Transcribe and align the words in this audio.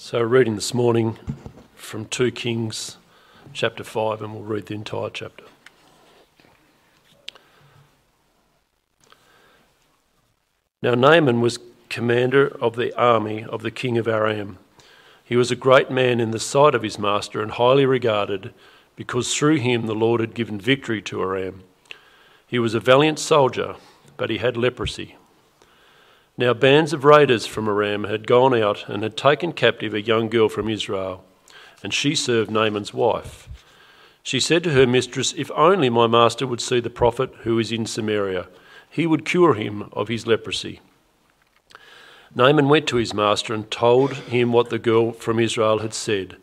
So, 0.00 0.20
reading 0.20 0.54
this 0.54 0.72
morning 0.72 1.18
from 1.74 2.04
2 2.04 2.30
Kings 2.30 2.98
chapter 3.52 3.82
5, 3.82 4.22
and 4.22 4.32
we'll 4.32 4.44
read 4.44 4.66
the 4.66 4.74
entire 4.74 5.10
chapter. 5.10 5.42
Now, 10.80 10.94
Naaman 10.94 11.40
was 11.40 11.58
commander 11.88 12.46
of 12.62 12.76
the 12.76 12.96
army 12.96 13.42
of 13.42 13.62
the 13.62 13.72
king 13.72 13.98
of 13.98 14.06
Aram. 14.06 14.58
He 15.24 15.34
was 15.34 15.50
a 15.50 15.56
great 15.56 15.90
man 15.90 16.20
in 16.20 16.30
the 16.30 16.38
sight 16.38 16.76
of 16.76 16.84
his 16.84 16.96
master 16.96 17.42
and 17.42 17.50
highly 17.50 17.84
regarded, 17.84 18.54
because 18.94 19.34
through 19.34 19.56
him 19.56 19.86
the 19.86 19.96
Lord 19.96 20.20
had 20.20 20.32
given 20.32 20.60
victory 20.60 21.02
to 21.02 21.20
Aram. 21.20 21.64
He 22.46 22.60
was 22.60 22.72
a 22.72 22.80
valiant 22.80 23.18
soldier, 23.18 23.74
but 24.16 24.30
he 24.30 24.38
had 24.38 24.56
leprosy. 24.56 25.16
Now, 26.38 26.54
bands 26.54 26.92
of 26.92 27.04
raiders 27.04 27.46
from 27.46 27.68
Aram 27.68 28.04
had 28.04 28.28
gone 28.28 28.54
out 28.54 28.88
and 28.88 29.02
had 29.02 29.16
taken 29.16 29.52
captive 29.52 29.92
a 29.92 30.00
young 30.00 30.28
girl 30.28 30.48
from 30.48 30.68
Israel, 30.68 31.24
and 31.82 31.92
she 31.92 32.14
served 32.14 32.48
Naaman's 32.48 32.94
wife. 32.94 33.48
She 34.22 34.38
said 34.38 34.62
to 34.62 34.70
her 34.70 34.86
mistress, 34.86 35.34
If 35.36 35.50
only 35.56 35.90
my 35.90 36.06
master 36.06 36.46
would 36.46 36.60
see 36.60 36.78
the 36.78 36.90
prophet 36.90 37.34
who 37.40 37.58
is 37.58 37.72
in 37.72 37.86
Samaria, 37.86 38.46
he 38.88 39.04
would 39.04 39.24
cure 39.24 39.54
him 39.54 39.90
of 39.92 40.06
his 40.06 40.28
leprosy. 40.28 40.80
Naaman 42.36 42.68
went 42.68 42.86
to 42.86 42.98
his 42.98 43.12
master 43.12 43.52
and 43.52 43.68
told 43.68 44.12
him 44.12 44.52
what 44.52 44.70
the 44.70 44.78
girl 44.78 45.10
from 45.10 45.40
Israel 45.40 45.80
had 45.80 45.92
said. 45.92 46.36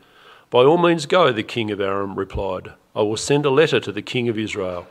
By 0.50 0.66
all 0.66 0.77
means 0.77 1.05
go, 1.05 1.32
the 1.32 1.41
king 1.41 1.72
of 1.72 1.80
Aram 1.80 2.16
replied. 2.16 2.74
I 2.94 3.02
will 3.04 3.16
send 3.16 3.46
a 3.46 3.50
letter 3.50 3.80
to 3.80 3.94
the 3.94 4.02
king 4.02 4.27
of 4.27 4.38
Israel. 4.38 4.88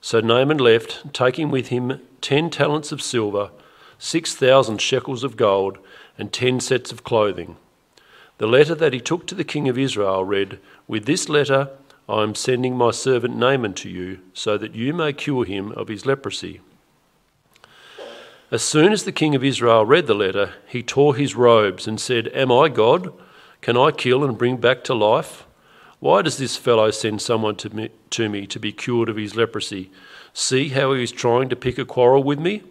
So 0.00 0.20
Naaman 0.20 0.58
left, 0.58 1.12
taking 1.12 1.50
with 1.50 1.68
him 1.68 2.00
ten 2.22 2.48
talents 2.48 2.92
of 2.92 3.02
silver, 3.02 3.50
six 3.98 4.34
thousand 4.34 4.80
shekels 4.80 5.24
of 5.24 5.36
gold, 5.36 5.78
and 6.18 6.32
ten 6.32 6.60
sets 6.60 6.92
of 6.92 7.04
clothing. 7.04 7.56
The 8.38 8.46
letter 8.46 8.74
that 8.74 8.92
he 8.92 9.00
took 9.00 9.26
to 9.26 9.34
the 9.34 9.44
king 9.44 9.68
of 9.68 9.78
Israel 9.78 10.24
read, 10.24 10.58
With 10.86 11.06
this 11.06 11.28
letter 11.28 11.70
I 12.08 12.22
am 12.22 12.34
sending 12.34 12.76
my 12.76 12.90
servant 12.90 13.36
Naaman 13.36 13.74
to 13.74 13.88
you, 13.88 14.20
so 14.34 14.56
that 14.58 14.74
you 14.74 14.92
may 14.92 15.12
cure 15.12 15.44
him 15.44 15.72
of 15.72 15.88
his 15.88 16.06
leprosy. 16.06 16.60
As 18.50 18.62
soon 18.62 18.92
as 18.92 19.02
the 19.02 19.12
king 19.12 19.34
of 19.34 19.42
Israel 19.42 19.84
read 19.84 20.06
the 20.06 20.14
letter, 20.14 20.54
he 20.68 20.82
tore 20.82 21.16
his 21.16 21.34
robes 21.34 21.88
and 21.88 22.00
said, 22.00 22.28
Am 22.28 22.52
I 22.52 22.68
God? 22.68 23.12
Can 23.60 23.76
I 23.76 23.90
kill 23.90 24.22
and 24.22 24.38
bring 24.38 24.58
back 24.58 24.84
to 24.84 24.94
life? 24.94 25.46
Why 25.98 26.22
does 26.22 26.36
this 26.36 26.56
fellow 26.56 26.92
send 26.92 27.22
someone 27.22 27.56
to 27.56 27.74
me, 27.74 27.88
to 28.10 28.28
me 28.28 28.46
to 28.46 28.60
be 28.60 28.70
cured 28.70 29.08
of 29.08 29.16
his 29.16 29.34
leprosy? 29.34 29.90
See 30.32 30.68
how 30.68 30.92
he 30.92 31.02
is 31.02 31.10
trying 31.10 31.48
to 31.48 31.56
pick 31.56 31.78
a 31.78 31.84
quarrel 31.84 32.22
with 32.22 32.38
me? 32.38 32.62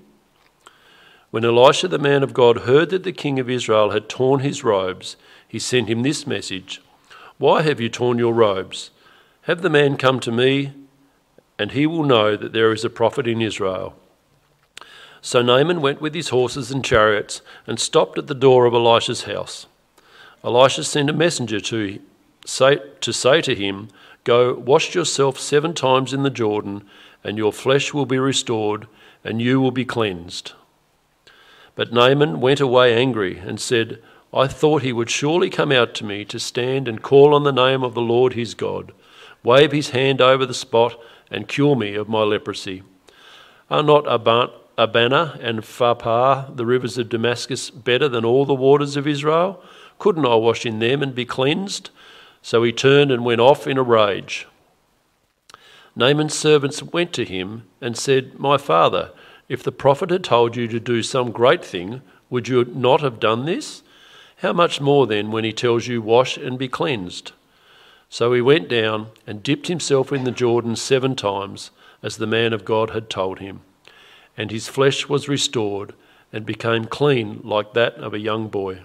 When 1.35 1.43
Elisha 1.43 1.89
the 1.89 1.99
man 1.99 2.23
of 2.23 2.33
God 2.33 2.59
heard 2.59 2.91
that 2.91 3.03
the 3.03 3.11
king 3.11 3.39
of 3.39 3.49
Israel 3.49 3.89
had 3.89 4.07
torn 4.07 4.39
his 4.39 4.63
robes, 4.63 5.17
he 5.45 5.59
sent 5.59 5.89
him 5.89 6.01
this 6.01 6.25
message 6.25 6.81
Why 7.37 7.61
have 7.61 7.81
you 7.81 7.89
torn 7.89 8.17
your 8.17 8.33
robes? 8.33 8.91
Have 9.41 9.61
the 9.61 9.69
man 9.69 9.97
come 9.97 10.21
to 10.21 10.31
me, 10.31 10.71
and 11.59 11.71
he 11.73 11.85
will 11.85 12.05
know 12.05 12.37
that 12.37 12.53
there 12.53 12.71
is 12.71 12.85
a 12.85 12.89
prophet 12.89 13.27
in 13.27 13.41
Israel. 13.41 13.97
So 15.21 15.41
Naaman 15.41 15.81
went 15.81 15.99
with 15.99 16.15
his 16.15 16.29
horses 16.29 16.71
and 16.71 16.85
chariots 16.85 17.41
and 17.67 17.81
stopped 17.81 18.17
at 18.17 18.27
the 18.27 18.33
door 18.33 18.65
of 18.65 18.73
Elisha's 18.73 19.23
house. 19.23 19.65
Elisha 20.41 20.85
sent 20.85 21.09
a 21.09 21.13
messenger 21.13 21.59
to 21.59 21.99
say, 22.45 22.79
to 23.01 23.11
say 23.11 23.41
to 23.41 23.53
him, 23.53 23.89
Go, 24.23 24.53
wash 24.53 24.95
yourself 24.95 25.37
seven 25.37 25.73
times 25.73 26.13
in 26.13 26.23
the 26.23 26.29
Jordan, 26.29 26.87
and 27.25 27.37
your 27.37 27.51
flesh 27.51 27.93
will 27.93 28.05
be 28.05 28.19
restored, 28.19 28.87
and 29.21 29.41
you 29.41 29.59
will 29.59 29.71
be 29.71 29.83
cleansed. 29.83 30.53
But 31.75 31.91
Naaman 31.91 32.39
went 32.39 32.59
away 32.61 32.95
angry 32.95 33.37
and 33.37 33.59
said, 33.59 34.01
I 34.33 34.47
thought 34.47 34.81
he 34.81 34.93
would 34.93 35.09
surely 35.09 35.49
come 35.49 35.71
out 35.71 35.93
to 35.95 36.05
me 36.05 36.25
to 36.25 36.39
stand 36.39 36.87
and 36.87 37.01
call 37.01 37.33
on 37.33 37.43
the 37.43 37.51
name 37.51 37.83
of 37.83 37.93
the 37.93 38.01
Lord 38.01 38.33
his 38.33 38.53
God, 38.53 38.93
wave 39.43 39.71
his 39.71 39.91
hand 39.91 40.21
over 40.21 40.45
the 40.45 40.53
spot, 40.53 40.99
and 41.31 41.47
cure 41.47 41.75
me 41.75 41.95
of 41.95 42.09
my 42.09 42.21
leprosy. 42.21 42.83
Are 43.69 43.83
not 43.83 44.05
Abana 44.07 45.39
and 45.41 45.61
Pharpar, 45.61 46.55
the 46.55 46.65
rivers 46.65 46.97
of 46.97 47.09
Damascus, 47.09 47.69
better 47.69 48.07
than 48.07 48.25
all 48.25 48.45
the 48.45 48.53
waters 48.53 48.97
of 48.97 49.07
Israel? 49.07 49.63
Couldn't 49.99 50.25
I 50.25 50.35
wash 50.35 50.65
in 50.65 50.79
them 50.79 51.01
and 51.01 51.15
be 51.15 51.25
cleansed? 51.25 51.89
So 52.41 52.61
he 52.63 52.71
turned 52.71 53.11
and 53.11 53.25
went 53.25 53.41
off 53.41 53.67
in 53.67 53.77
a 53.77 53.83
rage. 53.83 54.47
Naaman's 55.95 56.37
servants 56.37 56.83
went 56.83 57.13
to 57.13 57.25
him 57.25 57.63
and 57.79 57.97
said, 57.97 58.37
My 58.37 58.57
father, 58.57 59.11
if 59.47 59.63
the 59.63 59.71
prophet 59.71 60.09
had 60.09 60.23
told 60.23 60.55
you 60.55 60.67
to 60.67 60.79
do 60.79 61.03
some 61.03 61.31
great 61.31 61.63
thing, 61.63 62.01
would 62.29 62.47
you 62.47 62.65
not 62.65 63.01
have 63.01 63.19
done 63.19 63.45
this? 63.45 63.83
How 64.37 64.53
much 64.53 64.81
more 64.81 65.07
then 65.07 65.31
when 65.31 65.43
he 65.43 65.53
tells 65.53 65.87
you, 65.87 66.01
Wash 66.01 66.37
and 66.37 66.57
be 66.57 66.67
cleansed? 66.67 67.31
So 68.09 68.33
he 68.33 68.41
went 68.41 68.69
down 68.69 69.07
and 69.25 69.43
dipped 69.43 69.67
himself 69.67 70.11
in 70.11 70.23
the 70.23 70.31
Jordan 70.31 70.75
seven 70.75 71.15
times, 71.15 71.71
as 72.03 72.17
the 72.17 72.27
man 72.27 72.53
of 72.53 72.65
God 72.65 72.91
had 72.91 73.09
told 73.09 73.39
him 73.39 73.61
and 74.37 74.51
his 74.51 74.67
flesh 74.67 75.07
was 75.07 75.29
restored 75.29 75.93
and 76.33 76.45
became 76.45 76.85
clean 76.85 77.39
like 77.43 77.73
that 77.73 77.95
of 77.95 78.13
a 78.13 78.19
young 78.19 78.47
boy. 78.47 78.81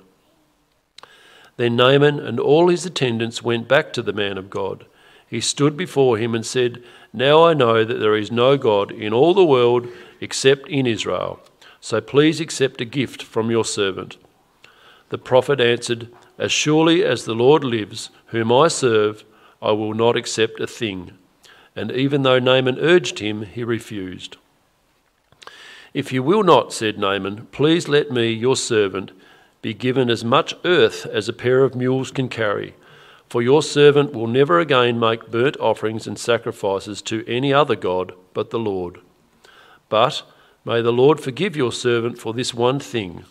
Then 1.56 1.76
Naaman 1.76 2.18
and 2.20 2.38
all 2.38 2.68
his 2.68 2.86
attendants 2.86 3.42
went 3.42 3.68
back 3.68 3.92
to 3.92 4.02
the 4.02 4.12
man 4.12 4.38
of 4.38 4.50
God. 4.50 4.86
He 5.28 5.40
stood 5.40 5.76
before 5.76 6.16
him 6.16 6.34
and 6.34 6.46
said, 6.46 6.82
Now 7.12 7.44
I 7.44 7.54
know 7.54 7.84
that 7.84 7.98
there 7.98 8.16
is 8.16 8.30
no 8.30 8.56
God 8.56 8.90
in 8.90 9.12
all 9.12 9.34
the 9.34 9.44
world 9.44 9.88
except 10.20 10.68
in 10.68 10.86
Israel. 10.86 11.40
So 11.80 12.00
please 12.00 12.40
accept 12.40 12.80
a 12.80 12.84
gift 12.84 13.22
from 13.22 13.50
your 13.50 13.64
servant. 13.64 14.16
The 15.08 15.18
prophet 15.18 15.60
answered, 15.60 16.08
As 16.38 16.52
surely 16.52 17.04
as 17.04 17.24
the 17.24 17.34
Lord 17.34 17.64
lives, 17.64 18.10
whom 18.26 18.52
I 18.52 18.68
serve, 18.68 19.24
I 19.62 19.72
will 19.72 19.94
not 19.94 20.16
accept 20.16 20.60
a 20.60 20.66
thing. 20.66 21.12
And 21.74 21.90
even 21.92 22.22
though 22.22 22.38
Naaman 22.38 22.78
urged 22.78 23.18
him, 23.18 23.42
he 23.42 23.64
refused. 23.64 24.36
If 25.92 26.12
you 26.12 26.22
will 26.22 26.42
not, 26.42 26.72
said 26.72 26.98
Naaman, 26.98 27.46
please 27.46 27.88
let 27.88 28.10
me, 28.10 28.30
your 28.30 28.56
servant, 28.56 29.10
be 29.62 29.74
given 29.74 30.08
as 30.08 30.24
much 30.24 30.54
earth 30.64 31.04
as 31.06 31.28
a 31.28 31.32
pair 31.32 31.64
of 31.64 31.74
mules 31.74 32.10
can 32.10 32.28
carry. 32.28 32.74
For 33.28 33.42
your 33.42 33.62
servant 33.62 34.12
will 34.12 34.26
never 34.26 34.60
again 34.60 34.98
make 34.98 35.30
burnt 35.30 35.56
offerings 35.58 36.06
and 36.06 36.18
sacrifices 36.18 37.02
to 37.02 37.24
any 37.26 37.52
other 37.52 37.76
God 37.76 38.12
but 38.34 38.50
the 38.50 38.58
Lord. 38.58 39.00
But 39.90 40.22
may 40.64 40.80
the 40.80 40.92
Lord 40.92 41.20
forgive 41.20 41.54
your 41.54 41.72
servant 41.72 42.18
for 42.18 42.32
this 42.32 42.54
one 42.54 42.80
thing. 42.80 43.26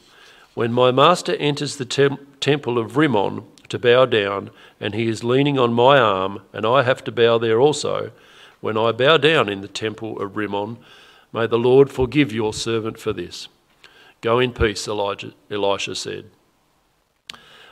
When 0.53 0.71
my 0.71 0.91
master 0.91 1.35
enters 1.37 1.77
the 1.77 1.85
tem- 1.85 2.27
temple 2.39 2.77
of 2.77 2.97
Rimmon 2.97 3.45
to 3.69 3.79
bow 3.79 4.05
down, 4.05 4.51
and 4.79 4.93
he 4.93 5.07
is 5.07 5.23
leaning 5.23 5.57
on 5.57 5.73
my 5.73 5.97
arm, 5.97 6.43
and 6.53 6.67
I 6.67 6.83
have 6.83 7.03
to 7.05 7.11
bow 7.11 7.39
there 7.39 7.59
also, 7.59 8.11
when 8.61 8.77
I 8.77 8.91
bow 8.91 9.17
down 9.17 9.49
in 9.49 9.61
the 9.61 9.67
temple 9.67 10.21
of 10.21 10.37
Rimmon, 10.37 10.77
May 11.31 11.45
the 11.45 11.59
Lord 11.59 11.91
forgive 11.91 12.31
your 12.31 12.53
servant 12.53 12.99
for 12.99 13.13
this. 13.13 13.47
Go 14.21 14.39
in 14.39 14.51
peace, 14.51 14.87
Elijah, 14.87 15.33
Elisha 15.51 15.95
said. 15.95 16.25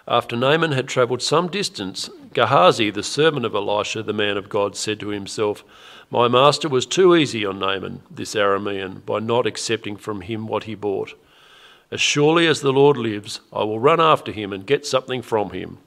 After 0.08 0.38
Naaman 0.38 0.72
had 0.72 0.88
travelled 0.88 1.22
some 1.22 1.48
distance, 1.48 2.10
Gehazi, 2.34 2.92
the 2.92 3.04
servant 3.04 3.46
of 3.46 3.56
Elisha, 3.56 4.04
the 4.04 4.14
man 4.14 4.38
of 4.38 4.48
God, 4.48 4.76
said 4.76 5.00
to 5.02 5.10
himself, 5.10 5.64
My 6.10 6.30
master 6.30 6.70
was 6.70 6.86
too 6.86 7.16
easy 7.16 7.46
on 7.46 7.60
Naaman, 7.60 8.02
this 8.10 8.34
Aramean, 8.34 9.06
by 9.06 9.20
not 9.20 9.46
accepting 9.46 9.98
from 9.98 10.22
him 10.22 10.48
what 10.48 10.64
he 10.64 10.74
bought. 10.74 11.16
As 11.92 12.00
surely 12.00 12.48
as 12.48 12.62
the 12.62 12.72
Lord 12.72 12.96
lives, 12.96 13.42
I 13.52 13.64
will 13.64 13.80
run 13.80 14.00
after 14.00 14.32
him 14.32 14.54
and 14.54 14.66
get 14.66 14.86
something 14.86 15.22
from 15.22 15.52
him. 15.52 15.80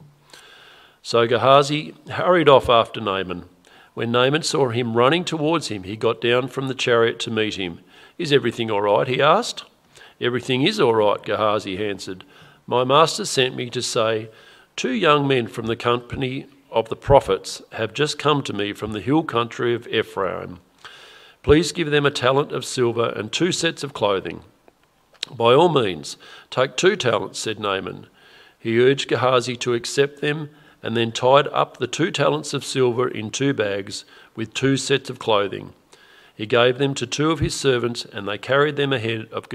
So 1.03 1.27
Gehazi 1.27 1.95
hurried 2.11 2.49
off 2.49 2.69
after 2.69 3.01
Naaman. 3.01 3.47
When 3.95 4.13
Naaman 4.13 4.43
saw 4.43 4.69
him 4.69 4.97
running 4.97 5.25
towards 5.25 5.69
him, 5.69 5.85
he 5.85 5.97
got 5.97 6.21
down 6.21 6.49
from 6.49 6.69
the 6.69 6.75
chariot 6.75 7.19
to 7.21 7.31
meet 7.31 7.55
him. 7.55 7.81
Is 8.19 8.33
everything 8.33 8.71
all 8.71 8.83
right? 8.83 9.09
he 9.09 9.23
asked. 9.23 9.65
Everything 10.21 10.63
is 10.63 10.79
all 10.79 10.95
right, 10.95 11.23
Gehazi 11.23 11.83
answered. 11.83 12.25
My 12.67 12.85
master 12.85 13.25
sent 13.25 13.57
me 13.57 13.71
to 13.71 13.81
say, 13.81 14.28
Two 14.77 14.93
young 14.93 15.27
men 15.27 15.47
from 15.47 15.66
the 15.66 15.77
company 15.77 16.47
of 16.71 16.89
the 16.89 16.97
prophets 16.97 17.63
have 17.72 17.95
just 17.95 18.19
come 18.19 18.43
to 18.43 18.53
me 18.53 18.72
from 18.72 18.93
the 18.93 19.01
hill 19.01 19.22
country 19.22 19.75
of 19.75 19.87
Ephraim. 19.89 20.61
Please 21.43 21.72
give 21.72 21.91
them 21.91 22.05
a 22.05 22.11
talent 22.11 22.53
of 22.53 22.65
silver 22.65 23.09
and 23.11 23.33
two 23.33 23.53
sets 23.53 23.83
of 23.83 23.93
clothing. 23.93 24.43
By 25.31 25.55
all 25.55 25.69
means, 25.69 26.17
take 26.51 26.77
two 26.77 26.97
talents, 26.97 27.39
said 27.39 27.59
Naaman. 27.59 28.07
He 28.59 28.81
urged 28.81 29.09
Gehazi 29.09 29.57
to 29.57 29.75
accept 29.75 30.21
them 30.21 30.51
and 30.83 30.97
then 30.97 31.13
tied 31.13 31.49
up 31.49 31.77
the 31.77 31.87
two 31.87 32.11
talents 32.11 32.55
of 32.55 32.65
silver 32.65 33.09
in 33.09 33.31
two 33.31 33.53
bags 33.53 34.05
with 34.34 34.55
two 34.55 34.77
sets 34.77 35.11
of 35.11 35.19
clothing. 35.19 35.73
He 36.34 36.47
gave 36.47 36.78
them 36.78 36.95
to 36.95 37.07
two 37.07 37.31
of 37.31 37.41
his 37.41 37.55
servants, 37.55 38.07
and 38.07 38.27
they 38.27 38.39
carried 38.39 38.77
them 38.77 38.95
ahead 38.95 39.28
of, 39.31 39.47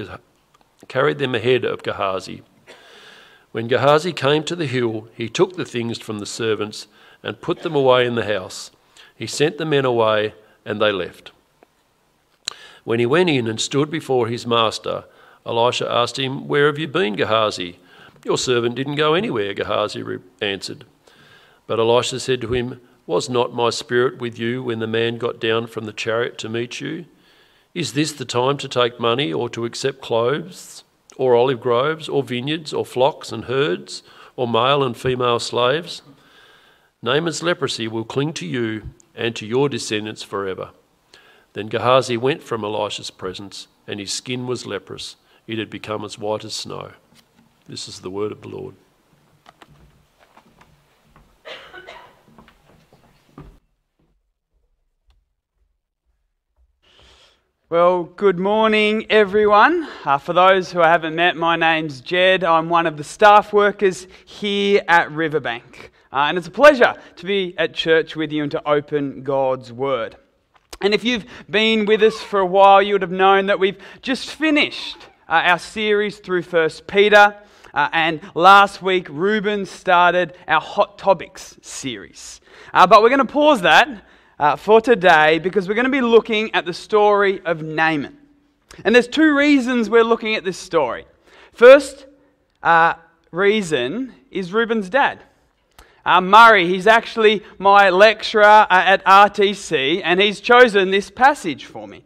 carried 0.87 1.17
them 1.17 1.33
ahead 1.33 1.65
of 1.65 1.81
Gehazi. 1.81 2.43
When 3.51 3.67
Gehazi 3.67 4.13
came 4.13 4.43
to 4.43 4.55
the 4.55 4.67
hill, 4.67 5.07
he 5.15 5.27
took 5.27 5.55
the 5.55 5.65
things 5.65 5.97
from 5.97 6.19
the 6.19 6.25
servants 6.25 6.87
and 7.25 7.41
put 7.41 7.63
them 7.63 7.75
away 7.75 8.05
in 8.05 8.13
the 8.13 8.25
house. 8.25 8.69
He 9.15 9.25
sent 9.25 9.57
the 9.57 9.65
men 9.65 9.83
away, 9.83 10.35
and 10.63 10.79
they 10.79 10.91
left. 10.91 11.31
When 12.83 12.99
he 12.99 13.05
went 13.07 13.31
in 13.31 13.47
and 13.47 13.59
stood 13.59 13.89
before 13.89 14.27
his 14.27 14.45
master, 14.45 15.05
Elisha 15.43 15.91
asked 15.91 16.19
him, 16.19 16.47
Where 16.47 16.67
have 16.67 16.77
you 16.77 16.87
been, 16.87 17.15
Gehazi? 17.15 17.79
Your 18.23 18.37
servant 18.37 18.75
didn't 18.75 18.95
go 18.95 19.15
anywhere, 19.15 19.55
Gehazi 19.55 20.03
answered. 20.39 20.85
But 21.65 21.79
Elisha 21.79 22.19
said 22.19 22.41
to 22.41 22.53
him, 22.53 22.79
Was 23.07 23.27
not 23.27 23.53
my 23.53 23.71
spirit 23.71 24.19
with 24.19 24.37
you 24.37 24.61
when 24.61 24.77
the 24.77 24.87
man 24.87 25.17
got 25.17 25.39
down 25.39 25.65
from 25.65 25.85
the 25.85 25.93
chariot 25.93 26.37
to 26.39 26.49
meet 26.49 26.79
you? 26.79 27.05
Is 27.73 27.93
this 27.93 28.13
the 28.13 28.25
time 28.25 28.57
to 28.57 28.69
take 28.69 28.99
money 28.99 29.33
or 29.33 29.49
to 29.49 29.65
accept 29.65 30.01
clothes, 30.01 30.83
or 31.17 31.35
olive 31.35 31.59
groves, 31.59 32.07
or 32.07 32.21
vineyards, 32.21 32.71
or 32.71 32.85
flocks 32.85 33.31
and 33.31 33.45
herds, 33.45 34.03
or 34.35 34.47
male 34.47 34.83
and 34.83 34.95
female 34.95 35.39
slaves? 35.39 36.03
Naaman's 37.05 37.43
leprosy 37.43 37.87
will 37.87 38.03
cling 38.03 38.33
to 38.33 38.47
you 38.47 38.89
and 39.13 39.35
to 39.35 39.45
your 39.45 39.69
descendants 39.69 40.23
forever. 40.23 40.71
Then 41.53 41.67
Gehazi 41.67 42.17
went 42.17 42.41
from 42.41 42.63
Elisha's 42.63 43.11
presence, 43.11 43.67
and 43.85 43.99
his 43.99 44.11
skin 44.11 44.47
was 44.47 44.65
leprous. 44.65 45.15
It 45.45 45.59
had 45.59 45.69
become 45.69 46.03
as 46.03 46.17
white 46.17 46.43
as 46.43 46.55
snow. 46.55 46.93
This 47.69 47.87
is 47.87 47.99
the 47.99 48.09
word 48.09 48.31
of 48.31 48.41
the 48.41 48.47
Lord. 48.47 48.73
Well, 57.69 58.05
good 58.05 58.39
morning, 58.39 59.05
everyone. 59.11 59.87
Uh, 60.03 60.17
for 60.17 60.33
those 60.33 60.71
who 60.71 60.81
I 60.81 60.87
haven't 60.87 61.13
met, 61.13 61.35
my 61.35 61.55
name's 61.55 62.01
Jed. 62.01 62.43
I'm 62.43 62.67
one 62.67 62.87
of 62.87 62.97
the 62.97 63.03
staff 63.03 63.53
workers 63.53 64.07
here 64.25 64.81
at 64.87 65.11
Riverbank. 65.11 65.91
Uh, 66.15 66.27
and 66.29 66.37
it's 66.37 66.47
a 66.47 66.51
pleasure 66.51 66.95
to 67.17 67.25
be 67.25 67.53
at 67.57 67.73
church 67.73 68.15
with 68.15 68.31
you 68.31 68.41
and 68.41 68.49
to 68.49 68.65
open 68.65 69.21
God's 69.21 69.73
Word. 69.73 70.15
And 70.79 70.93
if 70.93 71.03
you've 71.03 71.25
been 71.49 71.85
with 71.85 72.01
us 72.01 72.21
for 72.21 72.39
a 72.39 72.45
while, 72.45 72.81
you 72.81 72.93
would 72.93 73.01
have 73.01 73.11
known 73.11 73.47
that 73.47 73.59
we've 73.59 73.77
just 74.01 74.31
finished 74.31 74.95
uh, 75.27 75.41
our 75.43 75.59
series 75.59 76.19
through 76.19 76.43
First 76.43 76.87
Peter. 76.87 77.35
Uh, 77.73 77.89
and 77.91 78.21
last 78.33 78.81
week, 78.81 79.09
Ruben 79.09 79.65
started 79.65 80.37
our 80.47 80.61
Hot 80.61 80.97
Topics 80.97 81.57
series. 81.61 82.39
Uh, 82.73 82.87
but 82.87 83.03
we're 83.03 83.09
going 83.09 83.19
to 83.19 83.25
pause 83.25 83.63
that 83.63 84.05
uh, 84.39 84.55
for 84.55 84.79
today 84.79 85.39
because 85.39 85.67
we're 85.67 85.75
going 85.75 85.83
to 85.83 85.91
be 85.91 85.99
looking 85.99 86.55
at 86.55 86.65
the 86.65 86.73
story 86.73 87.41
of 87.43 87.61
Naaman. 87.61 88.17
And 88.85 88.95
there's 88.95 89.09
two 89.09 89.35
reasons 89.35 89.89
we're 89.89 90.05
looking 90.05 90.35
at 90.35 90.45
this 90.45 90.57
story. 90.57 91.07
First 91.51 92.05
uh, 92.63 92.93
reason 93.31 94.13
is 94.31 94.53
Ruben's 94.53 94.89
dad. 94.89 95.21
Uh, 96.05 96.21
Murray, 96.21 96.67
he's 96.67 96.85
actually 96.85 97.41
my 97.57 97.89
lecturer 97.89 98.67
at 98.69 99.03
RTC, 99.05 100.01
and 100.03 100.21
he's 100.21 100.39
chosen 100.39 100.91
this 100.91 101.09
passage 101.09 101.65
for 101.65 101.87
me. 101.87 102.03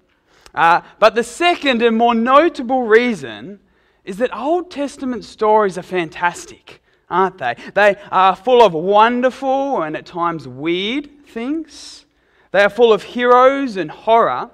Uh, 0.55 0.81
but 0.99 1.15
the 1.15 1.23
second 1.23 1.81
and 1.81 1.97
more 1.97 2.15
notable 2.15 2.83
reason 2.83 3.59
is 4.05 4.17
that 4.17 4.35
Old 4.35 4.71
Testament 4.71 5.25
stories 5.25 5.77
are 5.77 5.83
fantastic, 5.83 6.81
aren't 7.09 7.37
they? 7.37 7.55
They 7.73 7.97
are 8.09 8.35
full 8.35 8.63
of 8.63 8.73
wonderful 8.73 9.83
and 9.83 9.95
at 9.97 10.05
times 10.05 10.47
weird 10.47 11.27
things. 11.27 12.05
They 12.51 12.63
are 12.63 12.69
full 12.69 12.93
of 12.93 13.03
heroes 13.03 13.77
and 13.77 13.91
horror. 13.91 14.49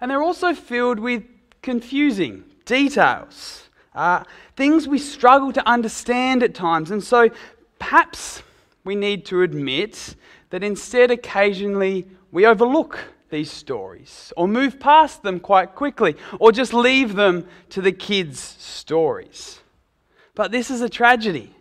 And 0.00 0.10
they're 0.10 0.22
also 0.22 0.54
filled 0.54 0.98
with 0.98 1.24
confusing 1.60 2.44
details, 2.64 3.68
uh, 3.94 4.24
things 4.56 4.88
we 4.88 4.98
struggle 4.98 5.52
to 5.52 5.68
understand 5.68 6.42
at 6.42 6.54
times. 6.54 6.90
And 6.90 7.02
so 7.02 7.28
perhaps 7.82 8.44
we 8.84 8.94
need 8.94 9.26
to 9.26 9.42
admit 9.42 10.14
that 10.50 10.62
instead, 10.62 11.10
occasionally, 11.10 12.06
we 12.30 12.46
overlook 12.46 12.96
these 13.28 13.50
stories, 13.50 14.32
or 14.36 14.46
move 14.46 14.78
past 14.78 15.24
them 15.24 15.40
quite 15.40 15.74
quickly, 15.74 16.14
or 16.38 16.52
just 16.52 16.72
leave 16.72 17.14
them 17.16 17.44
to 17.70 17.82
the 17.82 17.90
kids' 17.90 18.38
stories. 18.38 19.62
But 20.36 20.52
this 20.52 20.70
is 20.70 20.80
a 20.80 20.88
tragedy 20.88 21.56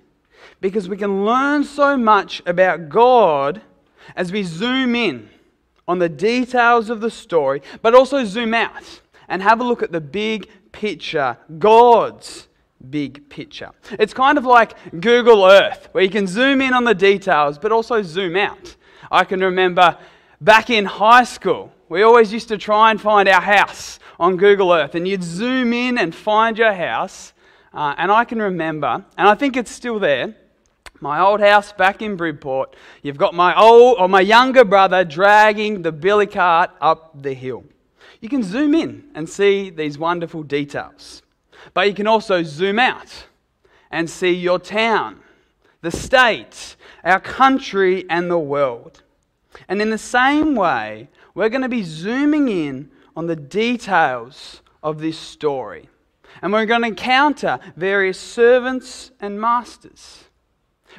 because 0.59 0.87
we 0.87 0.95
can 0.95 1.25
learn 1.25 1.63
so 1.63 1.97
much 1.97 2.43
about 2.45 2.87
God 2.87 3.61
as 4.15 4.31
we 4.31 4.43
zoom 4.43 4.93
in 4.93 5.27
on 5.87 5.97
the 5.97 6.07
details 6.07 6.91
of 6.91 7.01
the 7.01 7.09
story, 7.09 7.63
but 7.81 7.95
also 7.95 8.25
zoom 8.25 8.53
out 8.53 9.01
and 9.27 9.41
have 9.41 9.59
a 9.59 9.63
look 9.63 9.81
at 9.81 9.91
the 9.91 9.99
big 9.99 10.47
picture, 10.71 11.35
God's 11.57 12.47
big 12.89 13.29
picture. 13.29 13.71
It's 13.91 14.13
kind 14.13 14.37
of 14.37 14.45
like 14.45 14.75
Google 14.99 15.45
Earth, 15.45 15.89
where 15.91 16.03
you 16.03 16.09
can 16.09 16.27
zoom 16.27 16.61
in 16.61 16.73
on 16.73 16.83
the 16.83 16.95
details, 16.95 17.57
but 17.57 17.71
also 17.71 18.01
zoom 18.01 18.35
out. 18.35 18.75
I 19.11 19.23
can 19.23 19.41
remember 19.41 19.97
Back 20.41 20.71
in 20.71 20.85
high 20.85 21.23
school, 21.23 21.71
we 21.87 22.01
always 22.01 22.33
used 22.33 22.47
to 22.47 22.57
try 22.57 22.89
and 22.89 22.99
find 22.99 23.29
our 23.29 23.41
house 23.41 23.99
on 24.19 24.37
Google 24.37 24.73
Earth, 24.73 24.95
and 24.95 25.07
you'd 25.07 25.21
zoom 25.21 25.71
in 25.71 25.99
and 25.99 26.15
find 26.15 26.57
your 26.57 26.73
house. 26.73 27.33
Uh, 27.71 27.93
and 27.99 28.11
I 28.11 28.25
can 28.25 28.41
remember, 28.41 29.05
and 29.19 29.27
I 29.29 29.35
think 29.35 29.55
it's 29.55 29.69
still 29.69 29.99
there, 29.99 30.35
my 30.99 31.19
old 31.19 31.41
house 31.41 31.71
back 31.73 32.01
in 32.01 32.15
Bridport. 32.15 32.75
You've 33.03 33.19
got 33.19 33.35
my 33.35 33.55
old 33.55 33.99
or 33.99 34.09
my 34.09 34.21
younger 34.21 34.65
brother 34.65 35.03
dragging 35.03 35.83
the 35.83 35.91
billy 35.91 36.25
cart 36.25 36.71
up 36.81 37.21
the 37.21 37.35
hill. 37.35 37.63
You 38.19 38.29
can 38.29 38.41
zoom 38.41 38.73
in 38.73 39.11
and 39.13 39.29
see 39.29 39.69
these 39.69 39.99
wonderful 39.99 40.41
details, 40.41 41.21
but 41.73 41.87
you 41.87 41.93
can 41.93 42.07
also 42.07 42.43
zoom 42.43 42.79
out 42.79 43.25
and 43.89 44.09
see 44.09 44.31
your 44.31 44.59
town, 44.59 45.19
the 45.81 45.91
state, 45.91 46.75
our 47.03 47.19
country, 47.19 48.05
and 48.09 48.29
the 48.29 48.39
world. 48.39 49.03
And 49.67 49.81
in 49.81 49.89
the 49.89 49.97
same 49.97 50.55
way, 50.55 51.09
we're 51.33 51.49
going 51.49 51.61
to 51.61 51.69
be 51.69 51.83
zooming 51.83 52.47
in 52.47 52.89
on 53.15 53.27
the 53.27 53.35
details 53.35 54.61
of 54.81 54.99
this 54.99 55.17
story. 55.17 55.89
And 56.41 56.53
we're 56.53 56.65
going 56.65 56.81
to 56.81 56.87
encounter 56.87 57.59
various 57.75 58.19
servants 58.19 59.11
and 59.19 59.39
masters. 59.39 60.25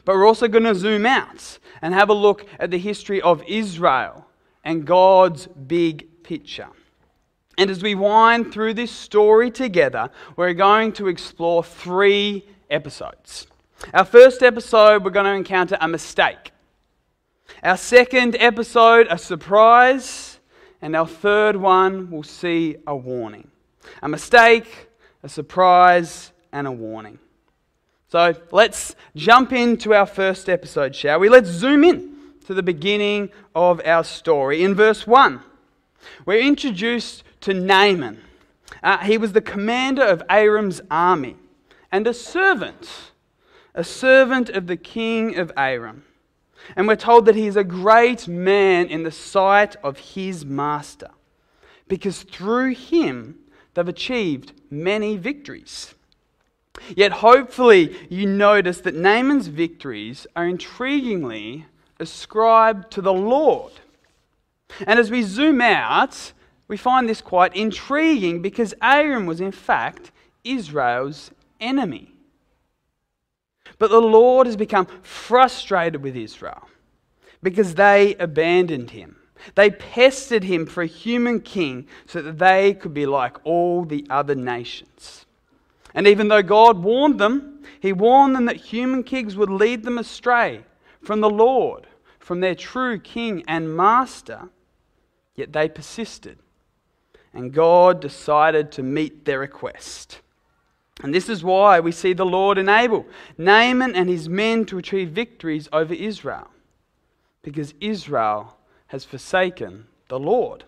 But 0.05 0.17
we're 0.17 0.27
also 0.27 0.49
going 0.49 0.65
to 0.65 0.75
zoom 0.75 1.07
out 1.07 1.59
and 1.81 1.95
have 1.95 2.09
a 2.09 2.15
look 2.15 2.47
at 2.59 2.71
the 2.71 2.79
history 2.79 3.21
of 3.21 3.43
Israel 3.47 4.27
and 4.65 4.87
God's 4.87 5.47
big 5.47 6.23
picture. 6.23 6.69
And 7.63 7.71
as 7.71 7.81
we 7.81 7.95
wind 7.95 8.53
through 8.53 8.75
this 8.75 8.91
story 8.91 9.49
together, 9.49 10.11
we're 10.35 10.53
going 10.53 10.91
to 10.95 11.07
explore 11.07 11.63
three 11.63 12.45
episodes. 12.69 13.47
Our 13.95 14.05
first 14.05 14.43
episode, 14.43 15.05
we're 15.05 15.13
going 15.13 15.27
to 15.27 15.33
encounter 15.35 15.79
a 15.81 15.87
mistake. 15.87 16.51
Our 17.63 17.77
second 17.77 18.35
episode, 18.41 19.07
a 19.09 19.17
surprise. 19.17 20.41
And 20.81 20.97
our 20.97 21.07
third 21.07 21.55
one, 21.55 22.11
we'll 22.11 22.25
see 22.25 22.79
a 22.85 22.97
warning. 22.97 23.49
A 24.03 24.09
mistake, 24.09 24.89
a 25.23 25.29
surprise, 25.29 26.33
and 26.51 26.67
a 26.67 26.73
warning. 26.73 27.21
So 28.09 28.35
let's 28.51 28.97
jump 29.15 29.53
into 29.53 29.95
our 29.95 30.07
first 30.07 30.49
episode, 30.49 30.97
shall 30.97 31.21
we? 31.21 31.29
Let's 31.29 31.49
zoom 31.49 31.85
in 31.85 32.17
to 32.47 32.55
the 32.55 32.63
beginning 32.65 33.31
of 33.55 33.81
our 33.85 34.03
story. 34.03 34.65
In 34.65 34.75
verse 34.75 35.07
1, 35.07 35.41
we're 36.27 36.41
introduced 36.41 37.23
to 37.43 37.55
Naaman. 37.55 38.21
Uh, 38.83 38.99
he 38.99 39.19
was 39.19 39.33
the 39.33 39.41
commander 39.41 40.03
of 40.03 40.23
Aram's 40.29 40.81
army 40.91 41.37
and 41.91 42.07
a 42.07 42.15
servant, 42.15 43.13
a 43.75 43.85
servant 43.85 44.49
of 44.49 44.67
the 44.67 44.77
king 44.77 45.37
of 45.37 45.53
Aram. 45.57 46.05
And 46.77 46.89
we're 46.89 46.97
told 46.97 47.27
that 47.27 47.35
he's 47.35 47.57
a 47.57 47.65
great 47.65 48.27
man 48.27 48.87
in 48.87 49.03
the 49.03 49.11
sight 49.11 49.77
of 49.83 49.99
his 49.99 50.45
master, 50.45 51.11
because 51.89 52.23
through 52.23 52.75
him 52.75 53.39
they've 53.75 53.87
achieved 53.87 54.53
many 54.71 55.17
victories. 55.17 55.95
Yet, 56.97 57.13
hopefully, 57.13 57.97
you 58.09 58.27
notice 58.27 58.81
that 58.81 58.95
Naaman's 58.95 59.49
victories 59.49 60.27
are 60.35 60.47
intriguingly 60.47 61.67
ascribed 62.01 62.91
to 62.93 63.03
the 63.03 63.13
Lord. 63.13 63.73
And 64.87 64.99
as 64.99 65.11
we 65.11 65.23
zoom 65.23 65.61
out, 65.61 66.33
we 66.73 66.79
find 66.79 67.07
this 67.07 67.21
quite 67.21 67.55
intriguing 67.55 68.41
because 68.41 68.73
Aram 68.81 69.27
was, 69.27 69.43
in 69.43 69.53
fact, 69.53 70.11
Israel's 70.43 71.31
enemy. 71.61 72.15
But 73.79 73.91
the 73.91 74.01
Lord 74.01 74.47
has 74.47 74.57
become 74.57 74.87
frustrated 75.03 76.03
with 76.03 76.17
Israel 76.17 76.67
because 77.43 77.75
they 77.75 78.15
abandoned 78.15 78.93
him. 78.93 79.17
They 79.55 79.69
pestered 79.69 80.45
him 80.45 80.65
for 80.65 80.83
a 80.83 80.87
human 80.87 81.41
king 81.43 81.89
so 82.07 82.23
that 82.23 82.39
they 82.39 82.73
could 82.73 82.95
be 82.95 83.05
like 83.05 83.37
all 83.45 83.85
the 83.85 84.07
other 84.09 84.35
nations. 84.35 85.27
And 85.93 86.07
even 86.07 86.29
though 86.29 86.43
God 86.43 86.83
warned 86.83 87.21
them, 87.21 87.65
he 87.81 87.93
warned 87.93 88.35
them 88.35 88.47
that 88.47 88.57
human 88.57 89.03
kings 89.05 89.37
would 89.37 89.51
lead 89.51 89.83
them 89.83 89.99
astray 89.99 90.65
from 91.03 91.21
the 91.21 91.29
Lord, 91.29 91.87
from 92.19 92.41
their 92.41 92.55
true 92.55 92.99
king 92.99 93.45
and 93.47 93.77
master. 93.77 94.49
Yet 95.37 95.53
they 95.53 95.69
persisted. 95.69 96.39
And 97.35 97.53
God 97.53 98.01
decided 98.01 98.73
to 98.73 98.83
meet 98.83 99.25
their 99.25 99.39
request. 99.39 100.21
And 101.03 101.15
this 101.15 101.29
is 101.29 101.43
why 101.43 101.81
we 101.81 101.91
see 101.91 102.13
the 102.13 102.27
Lord 102.27 102.59
enable 102.59 103.07
Naaman 103.39 103.95
and 103.95 104.09
his 104.09 104.29
men 104.29 104.67
to 104.67 104.79
achieve 104.79 105.11
victories 105.11 105.69
over 105.73 105.95
Israel. 105.95 106.49
Because 107.43 107.75
Israel 107.81 108.57
has 108.89 109.05
forsaken 109.05 109.87
the 110.09 110.19
Lord. 110.19 110.65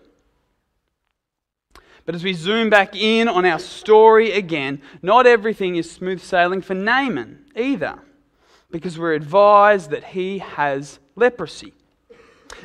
But 2.05 2.15
as 2.15 2.23
we 2.23 2.33
zoom 2.33 2.69
back 2.69 2.95
in 2.95 3.27
on 3.27 3.45
our 3.45 3.59
story 3.59 4.31
again, 4.31 4.81
not 5.01 5.25
everything 5.25 5.75
is 5.75 5.89
smooth 5.89 6.21
sailing 6.21 6.61
for 6.61 6.73
Naaman 6.73 7.45
either, 7.55 7.99
because 8.69 8.99
we're 8.99 9.13
advised 9.13 9.89
that 9.91 10.03
he 10.03 10.39
has 10.39 10.99
leprosy. 11.15 11.73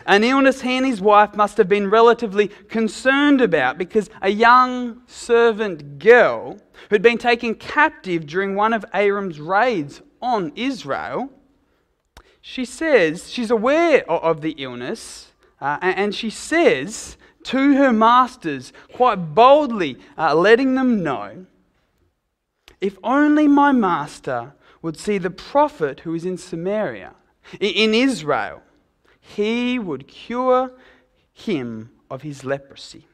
An 0.07 0.25
illness 0.25 0.61
he 0.63 0.77
and 0.77 0.87
his 0.87 1.01
wife 1.01 1.35
must 1.35 1.57
have 1.59 1.69
been 1.69 1.91
relatively 1.91 2.49
concerned 2.69 3.41
about 3.41 3.79
because 3.79 4.11
a 4.23 4.31
young 4.31 5.03
servant 5.07 5.99
girl 5.99 6.59
who'd 6.89 7.03
been 7.03 7.19
taken 7.19 7.55
captive 7.55 8.27
during 8.27 8.55
one 8.55 8.73
of 8.73 8.85
Aram's 8.93 9.41
raids 9.41 10.03
on 10.23 10.53
Israel, 10.57 11.31
she 12.41 12.65
says 12.65 13.31
she's 13.31 13.51
aware 13.51 14.09
of 14.11 14.41
the 14.41 14.53
illness 14.53 15.33
uh, 15.61 15.79
and 15.83 16.15
she 16.15 16.31
says 16.31 17.17
to 17.45 17.77
her 17.77 17.93
masters, 17.93 18.73
quite 18.93 19.35
boldly, 19.35 19.99
uh, 20.17 20.35
letting 20.35 20.75
them 20.75 21.03
know 21.03 21.47
if 22.81 22.97
only 23.03 23.47
my 23.47 23.73
master 23.73 24.55
would 24.83 24.97
see 24.99 25.19
the 25.19 25.31
prophet 25.31 26.01
who 26.01 26.15
is 26.15 26.25
in 26.25 26.39
Samaria, 26.39 27.15
in 27.61 27.95
Israel, 27.95 28.63
he 29.21 29.79
would 29.79 30.09
cure 30.09 30.73
him 31.33 31.91
of 32.11 32.23
his 32.23 32.45
leprosy. 32.45 33.07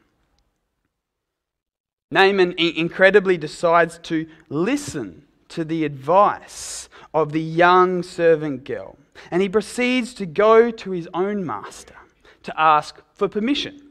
Naaman 2.10 2.54
incredibly 2.58 3.36
decides 3.36 3.98
to 3.98 4.26
listen 4.48 5.26
to 5.48 5.64
the 5.64 5.84
advice 5.84 6.88
of 7.12 7.32
the 7.32 7.42
young 7.42 8.02
servant 8.02 8.64
girl, 8.64 8.96
and 9.30 9.42
he 9.42 9.48
proceeds 9.48 10.14
to 10.14 10.26
go 10.26 10.70
to 10.70 10.90
his 10.92 11.08
own 11.12 11.44
master 11.44 11.96
to 12.44 12.60
ask 12.60 13.00
for 13.12 13.28
permission. 13.28 13.82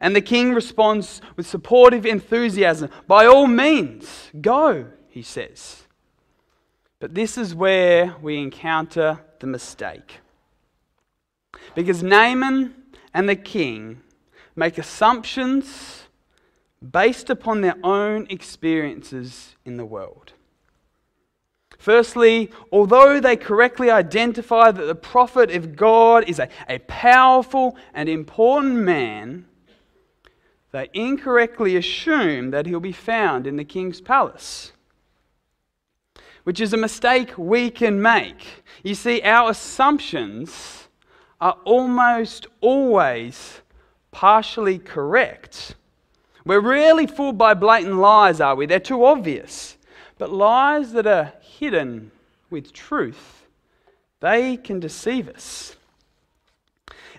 And 0.00 0.14
the 0.14 0.20
king 0.20 0.54
responds 0.54 1.20
with 1.36 1.46
supportive 1.46 2.06
enthusiasm. 2.06 2.90
By 3.06 3.26
all 3.26 3.46
means, 3.46 4.30
go, 4.40 4.86
he 5.08 5.22
says. 5.22 5.82
But 7.00 7.14
this 7.14 7.36
is 7.36 7.54
where 7.54 8.14
we 8.22 8.38
encounter 8.38 9.20
the 9.40 9.46
mistake. 9.46 10.20
Because 11.74 12.02
Naaman 12.02 12.74
and 13.14 13.28
the 13.28 13.36
king 13.36 14.00
make 14.56 14.78
assumptions 14.78 16.04
based 16.90 17.30
upon 17.30 17.60
their 17.60 17.76
own 17.82 18.26
experiences 18.30 19.56
in 19.64 19.76
the 19.76 19.84
world. 19.84 20.32
Firstly, 21.78 22.50
although 22.72 23.20
they 23.20 23.36
correctly 23.36 23.88
identify 23.88 24.72
that 24.72 24.84
the 24.84 24.94
prophet 24.94 25.50
of 25.52 25.76
God 25.76 26.28
is 26.28 26.40
a, 26.40 26.48
a 26.68 26.78
powerful 26.80 27.76
and 27.94 28.08
important 28.08 28.74
man, 28.74 29.46
they 30.72 30.90
incorrectly 30.92 31.76
assume 31.76 32.50
that 32.50 32.66
he'll 32.66 32.80
be 32.80 32.92
found 32.92 33.46
in 33.46 33.56
the 33.56 33.64
king's 33.64 34.00
palace, 34.00 34.72
which 36.44 36.60
is 36.60 36.72
a 36.72 36.76
mistake 36.76 37.38
we 37.38 37.70
can 37.70 38.02
make. 38.02 38.64
You 38.82 38.94
see, 38.94 39.22
our 39.22 39.50
assumptions 39.50 40.87
are 41.40 41.56
almost 41.64 42.46
always 42.60 43.60
partially 44.10 44.78
correct. 44.78 45.74
We're 46.44 46.60
rarely 46.60 47.06
fooled 47.06 47.38
by 47.38 47.54
blatant 47.54 47.96
lies, 47.96 48.40
are 48.40 48.56
we? 48.56 48.66
They're 48.66 48.80
too 48.80 49.04
obvious. 49.04 49.76
But 50.16 50.32
lies 50.32 50.92
that 50.92 51.06
are 51.06 51.34
hidden 51.40 52.10
with 52.50 52.72
truth, 52.72 53.46
they 54.20 54.56
can 54.56 54.80
deceive 54.80 55.28
us. 55.28 55.76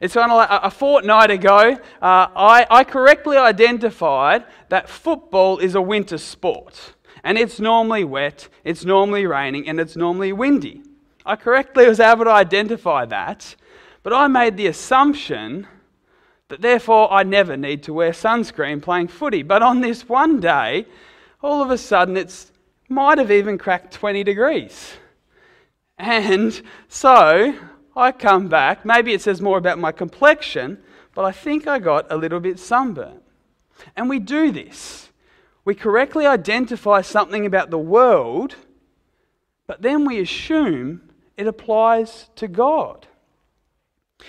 It's 0.01 0.13
kind 0.13 0.31
of 0.31 0.37
like 0.37 0.49
a 0.51 0.71
fortnight 0.71 1.29
ago, 1.29 1.77
uh, 2.01 2.27
I, 2.35 2.65
I 2.69 2.83
correctly 2.83 3.37
identified 3.37 4.45
that 4.69 4.89
football 4.89 5.59
is 5.59 5.75
a 5.75 5.81
winter 5.81 6.17
sport. 6.17 6.93
And 7.23 7.37
it's 7.37 7.59
normally 7.59 8.05
wet, 8.05 8.47
it's 8.63 8.85
normally 8.85 9.25
raining, 9.25 9.67
and 9.67 9.79
it's 9.79 9.97
normally 9.97 10.31
windy. 10.31 10.83
I 11.25 11.35
correctly 11.35 11.87
was 11.87 11.99
able 11.99 12.25
to 12.25 12.31
identify 12.31 13.05
that, 13.05 13.55
but 14.03 14.13
I 14.13 14.27
made 14.27 14.57
the 14.57 14.67
assumption 14.67 15.67
that 16.47 16.61
therefore 16.61 17.11
I 17.11 17.23
never 17.23 17.55
need 17.55 17.83
to 17.83 17.93
wear 17.93 18.11
sunscreen 18.11 18.81
playing 18.81 19.07
footy. 19.07 19.43
But 19.43 19.61
on 19.61 19.81
this 19.81 20.09
one 20.09 20.39
day, 20.39 20.85
all 21.41 21.61
of 21.61 21.69
a 21.69 21.77
sudden 21.77 22.17
it 22.17 22.51
might 22.87 23.17
have 23.17 23.31
even 23.31 23.57
cracked 23.57 23.93
20 23.93 24.23
degrees. 24.23 24.93
And 25.97 26.61
so 26.87 27.53
I 27.95 28.11
come 28.11 28.47
back, 28.47 28.85
maybe 28.85 29.13
it 29.13 29.21
says 29.21 29.41
more 29.41 29.57
about 29.57 29.77
my 29.77 29.91
complexion, 29.91 30.81
but 31.13 31.25
I 31.25 31.31
think 31.31 31.67
I 31.67 31.79
got 31.79 32.11
a 32.11 32.17
little 32.17 32.39
bit 32.39 32.59
sunburnt. 32.59 33.21
And 33.95 34.09
we 34.09 34.19
do 34.19 34.51
this. 34.51 35.09
We 35.65 35.75
correctly 35.75 36.25
identify 36.25 37.01
something 37.01 37.45
about 37.45 37.69
the 37.69 37.77
world, 37.77 38.55
but 39.67 39.81
then 39.81 40.05
we 40.05 40.19
assume 40.19 41.01
it 41.37 41.45
applies 41.45 42.29
to 42.37 42.47
God. 42.47 43.05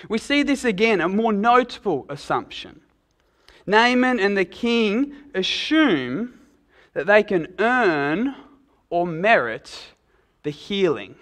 We 0.08 0.18
see 0.18 0.42
this 0.42 0.64
again, 0.64 1.00
a 1.00 1.08
more 1.08 1.32
notable 1.32 2.06
assumption. 2.08 2.80
Naaman 3.66 4.18
and 4.18 4.36
the 4.36 4.44
king 4.44 5.14
assume 5.34 6.40
that 6.94 7.06
they 7.06 7.22
can 7.22 7.54
earn 7.58 8.34
or 8.88 9.06
merit 9.06 9.92
the 10.42 10.50
healing. 10.50 11.14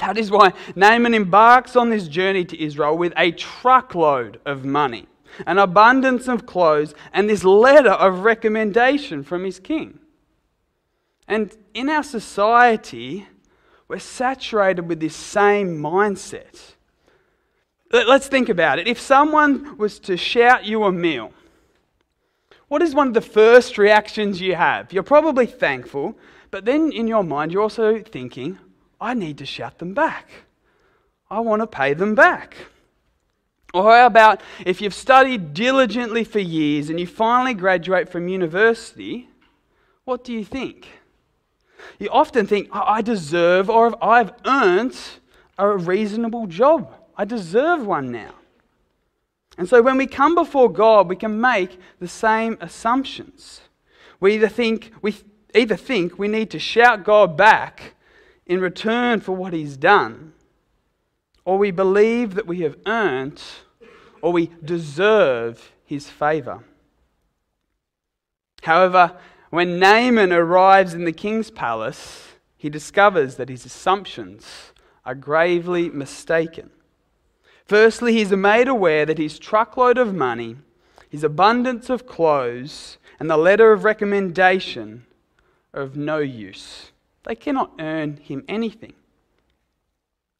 That 0.00 0.18
is 0.18 0.30
why 0.30 0.52
Naaman 0.74 1.14
embarks 1.14 1.76
on 1.76 1.90
this 1.90 2.08
journey 2.08 2.44
to 2.46 2.60
Israel 2.60 2.98
with 2.98 3.12
a 3.16 3.30
truckload 3.30 4.40
of 4.44 4.64
money, 4.64 5.06
an 5.46 5.58
abundance 5.58 6.26
of 6.26 6.46
clothes, 6.46 6.94
and 7.12 7.30
this 7.30 7.44
letter 7.44 7.92
of 7.92 8.20
recommendation 8.20 9.22
from 9.22 9.44
his 9.44 9.60
king. 9.60 10.00
And 11.28 11.56
in 11.74 11.88
our 11.88 12.02
society, 12.02 13.28
we're 13.86 14.00
saturated 14.00 14.88
with 14.88 14.98
this 14.98 15.14
same 15.14 15.78
mindset. 15.78 16.73
Let's 17.94 18.26
think 18.26 18.48
about 18.48 18.80
it. 18.80 18.88
If 18.88 19.00
someone 19.00 19.78
was 19.78 20.00
to 20.00 20.16
shout 20.16 20.64
you 20.64 20.82
a 20.82 20.90
meal, 20.90 21.32
what 22.66 22.82
is 22.82 22.92
one 22.92 23.06
of 23.06 23.14
the 23.14 23.20
first 23.20 23.78
reactions 23.78 24.40
you 24.40 24.56
have? 24.56 24.92
You're 24.92 25.04
probably 25.04 25.46
thankful, 25.46 26.18
but 26.50 26.64
then 26.64 26.90
in 26.90 27.06
your 27.06 27.22
mind, 27.22 27.52
you're 27.52 27.62
also 27.62 28.00
thinking, 28.00 28.58
I 29.00 29.14
need 29.14 29.38
to 29.38 29.46
shout 29.46 29.78
them 29.78 29.94
back. 29.94 30.28
I 31.30 31.38
want 31.38 31.62
to 31.62 31.68
pay 31.68 31.94
them 31.94 32.16
back. 32.16 32.56
Or 33.72 33.92
how 33.92 34.06
about 34.06 34.40
if 34.66 34.80
you've 34.80 34.92
studied 34.92 35.54
diligently 35.54 36.24
for 36.24 36.40
years 36.40 36.90
and 36.90 36.98
you 36.98 37.06
finally 37.06 37.54
graduate 37.54 38.08
from 38.08 38.26
university, 38.26 39.28
what 40.04 40.24
do 40.24 40.32
you 40.32 40.44
think? 40.44 40.88
You 42.00 42.08
often 42.10 42.48
think, 42.48 42.70
I 42.72 43.02
deserve 43.02 43.70
or 43.70 43.96
I've 44.02 44.32
earned 44.44 44.98
a 45.58 45.76
reasonable 45.76 46.48
job. 46.48 46.92
I 47.16 47.24
deserve 47.24 47.86
one 47.86 48.10
now. 48.10 48.34
And 49.56 49.68
so 49.68 49.82
when 49.82 49.96
we 49.96 50.06
come 50.06 50.34
before 50.34 50.72
God, 50.72 51.08
we 51.08 51.16
can 51.16 51.40
make 51.40 51.78
the 52.00 52.08
same 52.08 52.58
assumptions. 52.60 53.60
We 54.20 54.34
either 54.34 54.48
think 54.48 54.92
we 55.00 55.14
either 55.54 55.76
think 55.76 56.18
we 56.18 56.28
need 56.28 56.50
to 56.50 56.58
shout 56.58 57.04
God 57.04 57.36
back 57.36 57.94
in 58.46 58.60
return 58.60 59.20
for 59.20 59.32
what 59.32 59.52
he's 59.52 59.76
done, 59.76 60.32
or 61.44 61.56
we 61.56 61.70
believe 61.70 62.34
that 62.34 62.46
we 62.46 62.60
have 62.60 62.76
earned 62.86 63.40
or 64.20 64.32
we 64.32 64.50
deserve 64.64 65.72
his 65.84 66.08
favor. 66.08 66.64
However, 68.62 69.16
when 69.50 69.78
Naaman 69.78 70.32
arrives 70.32 70.94
in 70.94 71.04
the 71.04 71.12
king's 71.12 71.50
palace, 71.50 72.32
he 72.56 72.70
discovers 72.70 73.36
that 73.36 73.50
his 73.50 73.66
assumptions 73.66 74.72
are 75.04 75.14
gravely 75.14 75.90
mistaken. 75.90 76.70
Firstly, 77.64 78.12
he's 78.12 78.30
made 78.30 78.68
aware 78.68 79.06
that 79.06 79.18
his 79.18 79.38
truckload 79.38 79.96
of 79.96 80.14
money, 80.14 80.56
his 81.08 81.24
abundance 81.24 81.88
of 81.88 82.06
clothes, 82.06 82.98
and 83.18 83.30
the 83.30 83.36
letter 83.36 83.72
of 83.72 83.84
recommendation 83.84 85.06
are 85.72 85.82
of 85.82 85.96
no 85.96 86.18
use. 86.18 86.92
They 87.24 87.34
cannot 87.34 87.72
earn 87.78 88.18
him 88.18 88.44
anything. 88.48 88.92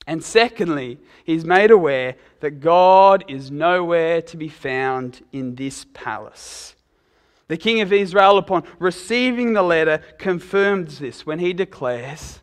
And 0.06 0.22
secondly, 0.22 0.98
he's 1.24 1.46
made 1.46 1.70
aware 1.70 2.16
that 2.40 2.60
God 2.60 3.24
is 3.26 3.50
nowhere 3.50 4.20
to 4.22 4.36
be 4.36 4.48
found 4.48 5.24
in 5.32 5.54
this 5.54 5.86
palace. 5.94 6.74
The 7.48 7.56
king 7.56 7.80
of 7.80 7.92
Israel, 7.92 8.36
upon 8.36 8.64
receiving 8.78 9.54
the 9.54 9.62
letter, 9.62 10.02
confirms 10.18 10.98
this 10.98 11.24
when 11.24 11.38
he 11.38 11.52
declares, 11.52 12.40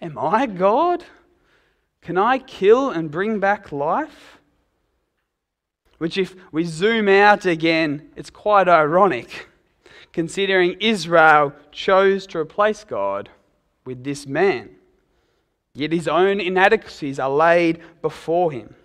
Am 0.00 0.18
I 0.18 0.46
God? 0.46 1.04
Can 2.04 2.16
I 2.16 2.38
kill 2.38 2.90
and 2.90 3.10
bring 3.10 3.40
back 3.40 3.72
life? 3.72 4.38
Which, 5.98 6.16
if 6.16 6.36
we 6.52 6.64
zoom 6.64 7.08
out 7.08 7.46
again, 7.46 8.10
it's 8.14 8.30
quite 8.30 8.68
ironic, 8.68 9.48
considering 10.12 10.76
Israel 10.80 11.52
chose 11.72 12.26
to 12.28 12.38
replace 12.38 12.84
God 12.84 13.30
with 13.84 14.04
this 14.04 14.26
man. 14.26 14.70
Yet 15.72 15.90
his 15.90 16.06
own 16.06 16.40
inadequacies 16.40 17.18
are 17.18 17.30
laid 17.30 17.80
before 18.00 18.52
him. 18.52 18.76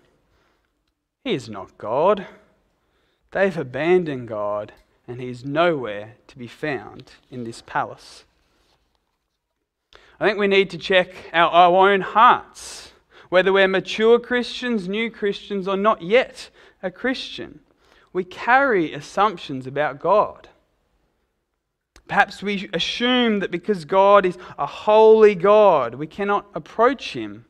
He 1.24 1.34
is 1.34 1.48
not 1.50 1.78
God. 1.78 2.26
They've 3.32 3.58
abandoned 3.58 4.28
God 4.28 4.72
and 5.08 5.20
he 5.20 5.30
is 5.30 5.44
nowhere 5.44 6.16
to 6.28 6.38
be 6.38 6.48
found 6.48 7.12
in 7.32 7.44
this 7.44 7.62
palace. 7.62 8.26
I 10.20 10.28
think 10.28 10.38
we 10.38 10.48
need 10.48 10.70
to 10.70 10.78
check 10.78 11.10
our, 11.34 11.50
our 11.50 11.90
own 11.92 12.02
hearts, 12.02 12.89
whether 13.30 13.54
we're 13.54 13.68
mature 13.68 14.20
Christians, 14.20 14.88
new 14.88 15.10
Christians, 15.10 15.68
or 15.68 15.78
not 15.78 16.02
yet 16.02 16.50
a 16.84 16.92
Christian. 16.92 17.60
We 18.12 18.24
carry 18.24 18.94
assumptions 18.94 19.68
about 19.68 20.00
God. 20.00 20.50
Perhaps 22.08 22.42
we 22.42 22.68
assume 22.74 23.40
that 23.40 23.52
because 23.52 23.86
God 23.86 24.26
is 24.26 24.38
a 24.58 24.66
holy 24.66 25.36
God, 25.36 25.94
we 25.94 26.08
cannot 26.08 26.48
approach 26.56 27.14
him 27.14 27.46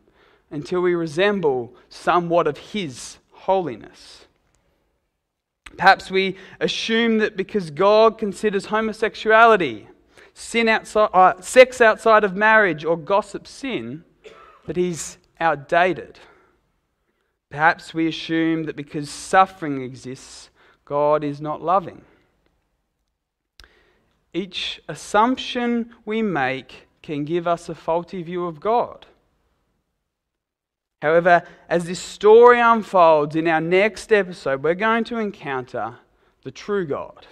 until 0.52 0.82
we 0.82 0.94
resemble 0.96 1.74
somewhat 1.88 2.46
of 2.46 2.58
his 2.58 3.20
holiness. 3.32 4.26
Perhaps 5.78 6.12
we 6.12 6.36
assume 6.60 7.20
that 7.20 7.38
because 7.38 7.72
God 7.72 8.18
considers 8.18 8.66
homosexuality, 8.66 9.88
sin 10.34 10.68
outside, 10.68 11.10
uh, 11.14 11.40
sex 11.40 11.80
outside 11.80 12.26
of 12.26 12.36
marriage, 12.36 12.84
or 12.84 12.98
gossip 12.98 13.48
sin, 13.48 14.04
that 14.66 14.76
he's 14.76 15.19
outdated. 15.40 16.20
Perhaps 17.50 17.94
we 17.94 18.08
assume 18.08 18.64
that 18.64 18.76
because 18.76 19.10
suffering 19.10 19.82
exists, 19.82 20.50
God 20.86 21.24
is 21.24 21.42
not 21.42 21.62
loving. 21.62 22.04
Each 24.34 24.80
assumption 24.88 25.94
we 26.06 26.22
make 26.22 26.88
can 27.02 27.26
give 27.26 27.48
us 27.48 27.70
a 27.70 27.76
faulty 27.76 28.22
view 28.22 28.46
of 28.46 28.60
God. 28.60 29.08
However, 31.02 31.44
as 31.70 31.86
this 31.86 32.00
story 32.00 32.60
unfolds 32.60 33.36
in 33.36 33.48
our 33.48 33.62
next 33.62 34.12
episode, 34.12 34.62
we're 34.62 34.76
going 34.76 35.06
to 35.06 35.18
encounter 35.18 35.96
the 36.44 36.52
true 36.52 36.86
God. 36.86 37.26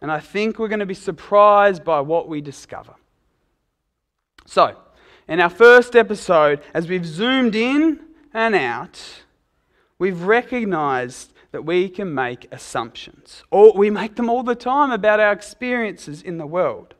And 0.00 0.10
I 0.10 0.18
think 0.20 0.58
we're 0.58 0.68
going 0.68 0.80
to 0.80 0.86
be 0.86 0.94
surprised 0.94 1.84
by 1.84 2.00
what 2.00 2.28
we 2.28 2.40
discover. 2.40 2.94
So, 4.46 4.76
in 5.28 5.40
our 5.40 5.50
first 5.50 5.96
episode, 5.96 6.60
as 6.72 6.88
we've 6.88 7.06
zoomed 7.06 7.54
in 7.54 8.00
and 8.32 8.54
out, 8.54 9.22
we've 9.98 10.22
recognized 10.22 11.32
that 11.52 11.62
we 11.62 11.88
can 11.88 12.14
make 12.14 12.46
assumptions. 12.52 13.42
Or 13.50 13.72
we 13.72 13.90
make 13.90 14.16
them 14.16 14.28
all 14.28 14.42
the 14.42 14.54
time 14.54 14.90
about 14.90 15.20
our 15.20 15.32
experiences 15.32 16.22
in 16.22 16.38
the 16.38 16.46
world. 16.46 16.94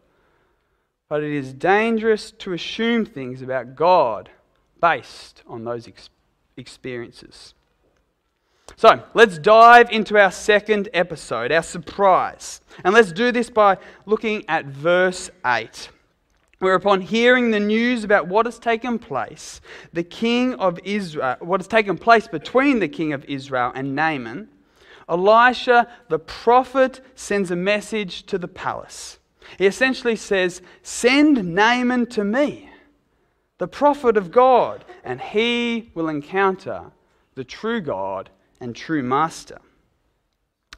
But 1.09 1.23
it 1.23 1.33
is 1.33 1.53
dangerous 1.53 2.31
to 2.33 2.53
assume 2.53 3.05
things 3.05 3.43
about 3.43 3.77
God 3.77 4.31
based 4.81 5.43
on 5.47 5.65
those 5.65 5.87
ex- 5.87 6.11
experiences. 6.57 7.55
So 8.75 9.03
let's 9.15 9.39
dive 9.39 9.91
into 9.91 10.19
our 10.19 10.33
second 10.33 10.89
episode, 10.93 11.53
our 11.53 11.63
surprise. 11.63 12.61
And 12.85 12.93
let's 12.93 13.13
do 13.13 13.31
this 13.31 13.49
by 13.49 13.79
looking 14.05 14.45
at 14.49 14.65
verse 14.67 15.31
8. 15.45 15.91
Where 16.59 16.75
upon 16.75 17.03
hearing 17.03 17.51
the 17.51 17.61
news 17.61 18.03
about 18.03 18.29
what 18.29 18.47
has 18.47 18.59
taken 18.59 18.99
place, 18.99 19.61
the 19.93 20.03
king 20.03 20.55
of 20.55 20.79
Israel, 20.85 21.37
what 21.41 21.61
has 21.61 21.69
taken 21.69 21.99
place 21.99 22.29
between 22.29 22.79
the 22.79 22.89
king 22.89 23.13
of 23.13 23.25
Israel 23.27 23.73
and 23.75 23.95
Naaman, 23.95 24.49
Elisha 25.09 25.89
the 26.09 26.19
prophet 26.19 27.01
sends 27.15 27.51
a 27.51 27.57
message 27.57 28.25
to 28.27 28.39
the 28.39 28.49
palace. 28.49 29.19
He 29.59 29.67
essentially 29.67 30.17
says, 30.17 30.63
Send 30.83 31.55
Naaman 31.55 32.07
to 32.07 32.25
me 32.25 32.71
the 33.59 33.69
prophet 33.69 34.17
of 34.17 34.31
God, 34.31 34.85
and 35.05 35.21
he 35.21 35.91
will 35.95 36.09
encounter 36.09 36.91
the 37.35 37.45
true 37.45 37.81
God 37.81 38.31
and 38.61 38.75
true 38.75 39.03
master. 39.03 39.59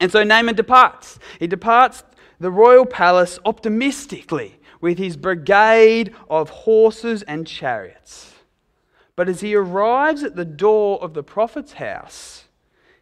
And 0.00 0.12
so 0.12 0.22
Naaman 0.22 0.54
departs. 0.54 1.18
He 1.40 1.46
departs 1.46 2.04
the 2.38 2.50
royal 2.50 2.86
palace 2.86 3.38
optimistically 3.44 4.57
with 4.80 4.98
his 4.98 5.16
brigade 5.16 6.14
of 6.28 6.50
horses 6.50 7.22
and 7.22 7.46
chariots. 7.46 8.34
But 9.16 9.28
as 9.28 9.40
he 9.40 9.54
arrives 9.54 10.22
at 10.22 10.36
the 10.36 10.44
door 10.44 11.02
of 11.02 11.14
the 11.14 11.22
prophet's 11.22 11.74
house, 11.74 12.44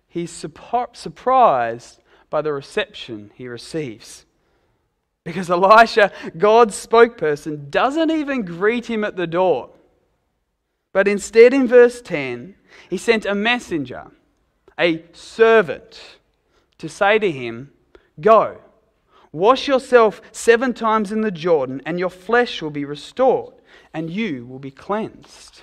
he's 0.08 0.30
surprised 0.30 2.00
by 2.30 2.42
the 2.42 2.52
reception 2.52 3.30
he 3.34 3.48
receives. 3.48 4.24
Because 5.24 5.50
Elisha, 5.50 6.12
God's 6.38 6.74
spokesperson, 6.74 7.68
doesn't 7.70 8.10
even 8.10 8.44
greet 8.44 8.86
him 8.86 9.04
at 9.04 9.16
the 9.16 9.26
door. 9.26 9.70
But 10.92 11.08
instead, 11.08 11.52
in 11.52 11.66
verse 11.66 12.00
10, 12.00 12.54
he 12.88 12.96
sent 12.96 13.26
a 13.26 13.34
messenger, 13.34 14.06
a 14.78 15.04
servant, 15.12 16.18
to 16.78 16.88
say 16.88 17.18
to 17.18 17.30
him, 17.30 17.72
Go, 18.20 18.58
wash 19.36 19.68
yourself 19.68 20.20
seven 20.32 20.72
times 20.72 21.12
in 21.12 21.20
the 21.20 21.30
Jordan, 21.30 21.82
and 21.84 21.98
your 21.98 22.10
flesh 22.10 22.62
will 22.62 22.70
be 22.70 22.84
restored, 22.84 23.54
and 23.92 24.10
you 24.10 24.46
will 24.46 24.58
be 24.58 24.70
cleansed. 24.70 25.62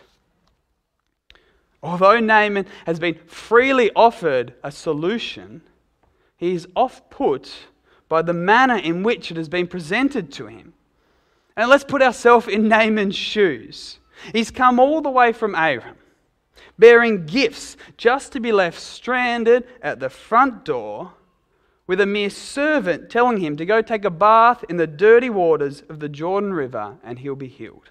Although 1.81 2.19
Naaman 2.19 2.65
has 2.85 2.99
been 2.99 3.15
freely 3.25 3.91
offered 3.95 4.53
a 4.63 4.71
solution, 4.71 5.61
he 6.37 6.53
is 6.55 6.67
off 6.75 7.09
put 7.09 7.51
by 8.07 8.21
the 8.21 8.33
manner 8.33 8.77
in 8.77 9.03
which 9.03 9.31
it 9.31 9.37
has 9.37 9.49
been 9.49 9.67
presented 9.67 10.31
to 10.33 10.47
him. 10.47 10.73
And 11.57 11.69
let's 11.69 11.83
put 11.83 12.01
ourselves 12.01 12.47
in 12.47 12.67
Naaman's 12.67 13.15
shoes. 13.15 13.99
He's 14.31 14.51
come 14.51 14.79
all 14.79 15.01
the 15.01 15.09
way 15.09 15.33
from 15.33 15.55
Aram, 15.55 15.97
bearing 16.79 17.25
gifts 17.25 17.75
just 17.97 18.31
to 18.33 18.39
be 18.39 18.51
left 18.51 18.79
stranded 18.79 19.67
at 19.81 19.99
the 19.99 20.09
front 20.09 20.63
door 20.63 21.11
with 21.87 21.99
a 21.99 22.05
mere 22.05 22.29
servant 22.29 23.09
telling 23.09 23.37
him 23.37 23.57
to 23.57 23.65
go 23.65 23.81
take 23.81 24.05
a 24.05 24.09
bath 24.09 24.63
in 24.69 24.77
the 24.77 24.87
dirty 24.87 25.29
waters 25.29 25.83
of 25.89 25.99
the 25.99 26.09
Jordan 26.09 26.53
River 26.53 26.97
and 27.03 27.19
he'll 27.19 27.35
be 27.35 27.47
healed. 27.47 27.89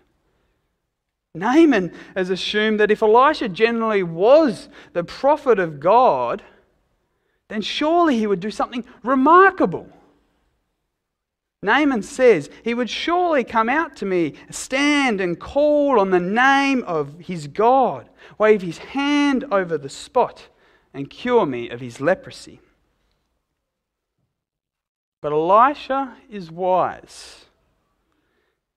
Naaman 1.35 1.93
has 2.15 2.31
assumed 2.31 2.79
that 2.81 2.91
if 2.91 3.03
Elisha 3.03 3.49
generally 3.49 4.03
was 4.03 4.69
the 4.93 5.05
prophet 5.05 5.59
of 5.59 5.81
God, 5.81 6.43
then 7.49 7.63
surely 7.63 8.19
he 8.19 8.27
would 8.27 8.41
do 8.41 8.51
something 8.51 8.85
remarkable. 9.03 9.89
Naaman 11.63 12.03
says, 12.03 12.51
He 12.65 12.75
would 12.75 12.91
surely 12.91 13.45
come 13.45 13.69
out 13.69 13.95
to 13.97 14.05
me, 14.05 14.35
stand 14.51 15.21
and 15.21 15.39
call 15.39 16.01
on 16.01 16.11
the 16.11 16.21
name 16.21 16.83
of 16.85 17.21
his 17.21 17.47
God, 17.47 18.09
wave 18.37 18.63
his 18.63 18.79
hand 18.79 19.45
over 19.53 19.79
the 19.79 19.89
spot, 19.89 20.49
and 20.93 21.09
cure 21.09 21.47
me 21.47 21.71
of 21.71 21.81
his 21.81 22.01
leprosy. 22.01 22.61
But 25.23 25.33
Elisha 25.33 26.15
is 26.29 26.51
wise. 26.51 27.47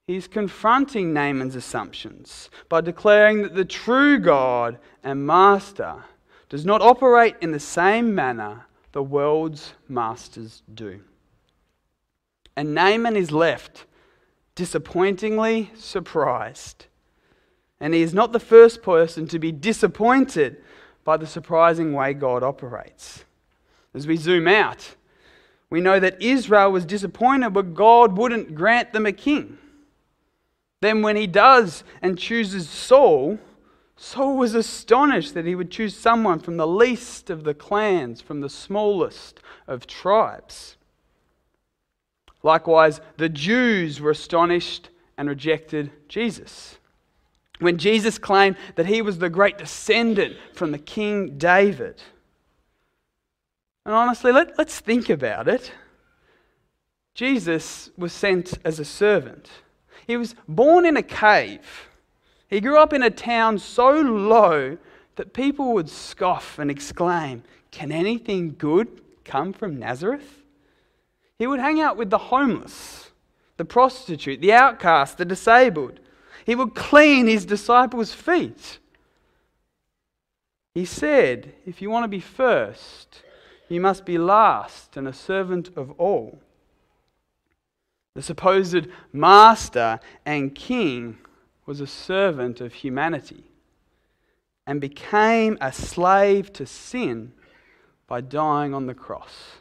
He's 0.07 0.27
confronting 0.27 1.11
Naaman's 1.11 1.55
assumptions 1.55 2.51
by 2.69 2.81
declaring 2.81 3.41
that 3.41 3.55
the 3.55 3.65
true 3.65 4.19
God 4.19 4.77
and 5.03 5.25
Master 5.25 5.95
does 6.47 6.65
not 6.65 6.81
operate 6.81 7.35
in 7.41 7.51
the 7.51 7.59
same 7.59 8.13
manner 8.13 8.67
the 8.91 9.01
world's 9.01 9.73
masters 9.89 10.61
do. 10.73 11.01
And 12.55 12.75
Naaman 12.75 13.17
is 13.17 13.31
left 13.31 13.85
disappointingly 14.53 15.71
surprised. 15.75 16.85
And 17.79 17.93
he 17.93 18.03
is 18.03 18.13
not 18.13 18.31
the 18.31 18.39
first 18.39 18.83
person 18.83 19.27
to 19.27 19.39
be 19.39 19.51
disappointed 19.51 20.57
by 21.03 21.17
the 21.17 21.27
surprising 21.27 21.93
way 21.93 22.13
God 22.13 22.43
operates. 22.43 23.25
As 23.93 24.05
we 24.05 24.15
zoom 24.15 24.47
out, 24.47 24.95
we 25.69 25.81
know 25.81 25.99
that 25.99 26.21
Israel 26.21 26.71
was 26.71 26.85
disappointed 26.85 27.55
when 27.55 27.73
God 27.73 28.17
wouldn't 28.17 28.55
grant 28.55 28.93
them 28.93 29.05
a 29.05 29.11
king. 29.11 29.57
Then, 30.81 31.01
when 31.01 31.15
he 31.15 31.27
does 31.27 31.83
and 32.01 32.17
chooses 32.17 32.69
Saul, 32.69 33.39
Saul 33.95 34.37
was 34.37 34.53
astonished 34.53 35.33
that 35.33 35.45
he 35.45 35.55
would 35.55 35.71
choose 35.71 35.97
someone 35.97 36.39
from 36.39 36.57
the 36.57 36.67
least 36.67 37.29
of 37.29 37.43
the 37.43 37.53
clans, 37.53 38.21
from 38.21 38.41
the 38.41 38.49
smallest 38.49 39.39
of 39.67 39.87
tribes. 39.87 40.77
Likewise, 42.43 43.01
the 43.17 43.29
Jews 43.29 43.99
were 43.99 44.11
astonished 44.11 44.89
and 45.17 45.27
rejected 45.27 45.91
Jesus. 46.07 46.77
When 47.59 47.77
Jesus 47.77 48.17
claimed 48.17 48.57
that 48.75 48.85
he 48.85 49.01
was 49.01 49.17
the 49.17 49.29
great 49.29 49.57
descendant 49.57 50.35
from 50.53 50.71
the 50.71 50.77
King 50.77 51.37
David. 51.37 52.03
And 53.85 53.93
honestly, 53.93 54.31
let, 54.31 54.57
let's 54.57 54.79
think 54.79 55.09
about 55.09 55.47
it. 55.47 55.71
Jesus 57.13 57.91
was 57.97 58.11
sent 58.11 58.57
as 58.65 58.79
a 58.79 58.85
servant. 58.85 59.49
He 60.07 60.17
was 60.17 60.35
born 60.47 60.85
in 60.85 60.97
a 60.97 61.03
cave. 61.03 61.87
He 62.47 62.61
grew 62.61 62.77
up 62.77 62.93
in 62.93 63.03
a 63.03 63.09
town 63.09 63.59
so 63.59 63.91
low 63.91 64.77
that 65.15 65.33
people 65.33 65.73
would 65.73 65.89
scoff 65.89 66.59
and 66.59 66.69
exclaim, 66.69 67.43
Can 67.71 67.91
anything 67.91 68.55
good 68.57 69.01
come 69.23 69.53
from 69.53 69.79
Nazareth? 69.79 70.41
He 71.37 71.47
would 71.47 71.59
hang 71.59 71.79
out 71.79 71.97
with 71.97 72.09
the 72.09 72.17
homeless, 72.17 73.11
the 73.57 73.65
prostitute, 73.65 74.41
the 74.41 74.53
outcast, 74.53 75.17
the 75.17 75.25
disabled. 75.25 75.99
He 76.45 76.55
would 76.55 76.75
clean 76.75 77.27
his 77.27 77.45
disciples' 77.45 78.13
feet. 78.13 78.79
He 80.73 80.85
said, 80.85 81.53
If 81.65 81.81
you 81.81 81.89
want 81.89 82.03
to 82.03 82.09
be 82.09 82.19
first, 82.19 83.23
You 83.67 83.81
must 83.81 84.05
be 84.05 84.17
last 84.17 84.95
and 84.95 85.07
a 85.07 85.13
servant 85.13 85.69
of 85.75 85.91
all. 85.99 86.39
The 88.13 88.21
supposed 88.21 88.87
master 89.11 89.99
and 90.25 90.55
king 90.55 91.17
was 91.65 91.81
a 91.81 91.87
servant 91.87 92.61
of 92.61 92.73
humanity 92.73 93.43
and 94.67 94.79
became 94.79 95.57
a 95.59 95.71
slave 95.71 96.53
to 96.53 96.65
sin 96.65 97.33
by 98.07 98.21
dying 98.21 98.73
on 98.73 98.85
the 98.85 98.93
cross. 98.93 99.57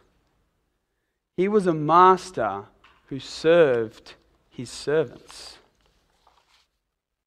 He 1.37 1.49
was 1.49 1.67
a 1.67 1.75
master 1.75 2.65
who 3.07 3.19
served 3.19 4.15
his 4.51 4.71
servants. 4.71 5.59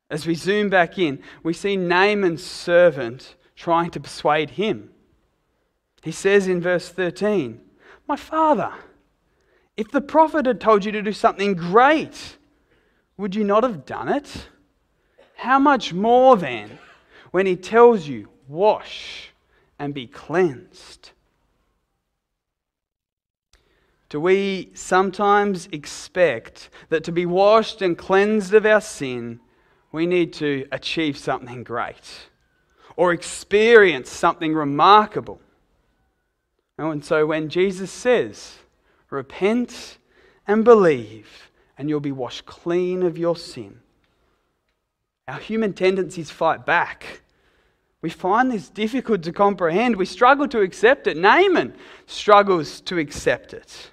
As 0.09 0.25
we 0.25 0.35
zoom 0.35 0.69
back 0.69 0.97
in, 0.97 1.21
we 1.43 1.53
see 1.53 1.75
Naaman's 1.75 2.43
servant 2.43 3.35
trying 3.55 3.91
to 3.91 3.99
persuade 3.99 4.51
him. 4.51 4.91
He 6.03 6.11
says 6.11 6.47
in 6.47 6.61
verse 6.61 6.89
13, 6.89 7.59
My 8.07 8.15
father, 8.15 8.73
if 9.75 9.91
the 9.91 10.01
prophet 10.01 10.45
had 10.45 10.61
told 10.61 10.85
you 10.85 10.91
to 10.91 11.01
do 11.01 11.13
something 11.13 11.53
great, 11.53 12.37
would 13.17 13.35
you 13.35 13.43
not 13.43 13.63
have 13.63 13.85
done 13.85 14.09
it? 14.09 14.47
How 15.35 15.59
much 15.59 15.93
more 15.93 16.35
then 16.35 16.79
when 17.31 17.45
he 17.45 17.55
tells 17.55 18.07
you, 18.07 18.29
Wash 18.47 19.33
and 19.77 19.93
be 19.93 20.07
cleansed? 20.07 21.11
Do 24.09 24.21
we 24.21 24.71
sometimes 24.73 25.67
expect 25.73 26.69
that 26.89 27.03
to 27.03 27.11
be 27.11 27.25
washed 27.25 27.81
and 27.81 27.97
cleansed 27.97 28.53
of 28.53 28.65
our 28.65 28.79
sin, 28.79 29.41
we 29.91 30.05
need 30.05 30.31
to 30.33 30.65
achieve 30.71 31.17
something 31.17 31.63
great 31.63 32.29
or 32.95 33.11
experience 33.11 34.09
something 34.09 34.53
remarkable? 34.53 35.41
And 36.77 37.03
so 37.03 37.25
when 37.25 37.49
Jesus 37.49 37.91
says, 37.91 38.57
Repent 39.09 39.97
and 40.47 40.63
believe, 40.63 41.49
and 41.77 41.89
you'll 41.89 41.99
be 41.99 42.11
washed 42.11 42.45
clean 42.45 43.03
of 43.03 43.17
your 43.17 43.35
sin, 43.35 43.79
our 45.27 45.39
human 45.39 45.73
tendencies 45.73 46.29
fight 46.29 46.65
back. 46.65 47.21
We 48.01 48.09
find 48.09 48.51
this 48.51 48.69
difficult 48.69 49.23
to 49.23 49.33
comprehend. 49.33 49.95
We 49.95 50.05
struggle 50.05 50.47
to 50.49 50.61
accept 50.61 51.07
it. 51.07 51.17
Naaman 51.17 51.73
struggles 52.05 52.79
to 52.81 52.97
accept 52.97 53.53
it. 53.53 53.91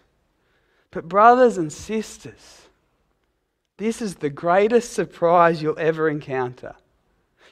But, 0.91 1.09
brothers 1.09 1.59
and 1.59 1.73
sisters, 1.73 2.69
this 3.79 4.01
is 4.01 4.17
the 4.17 4.31
greatest 4.31 4.93
surprise 4.93 5.61
you'll 5.61 5.79
ever 5.79 6.09
encounter. 6.09 6.77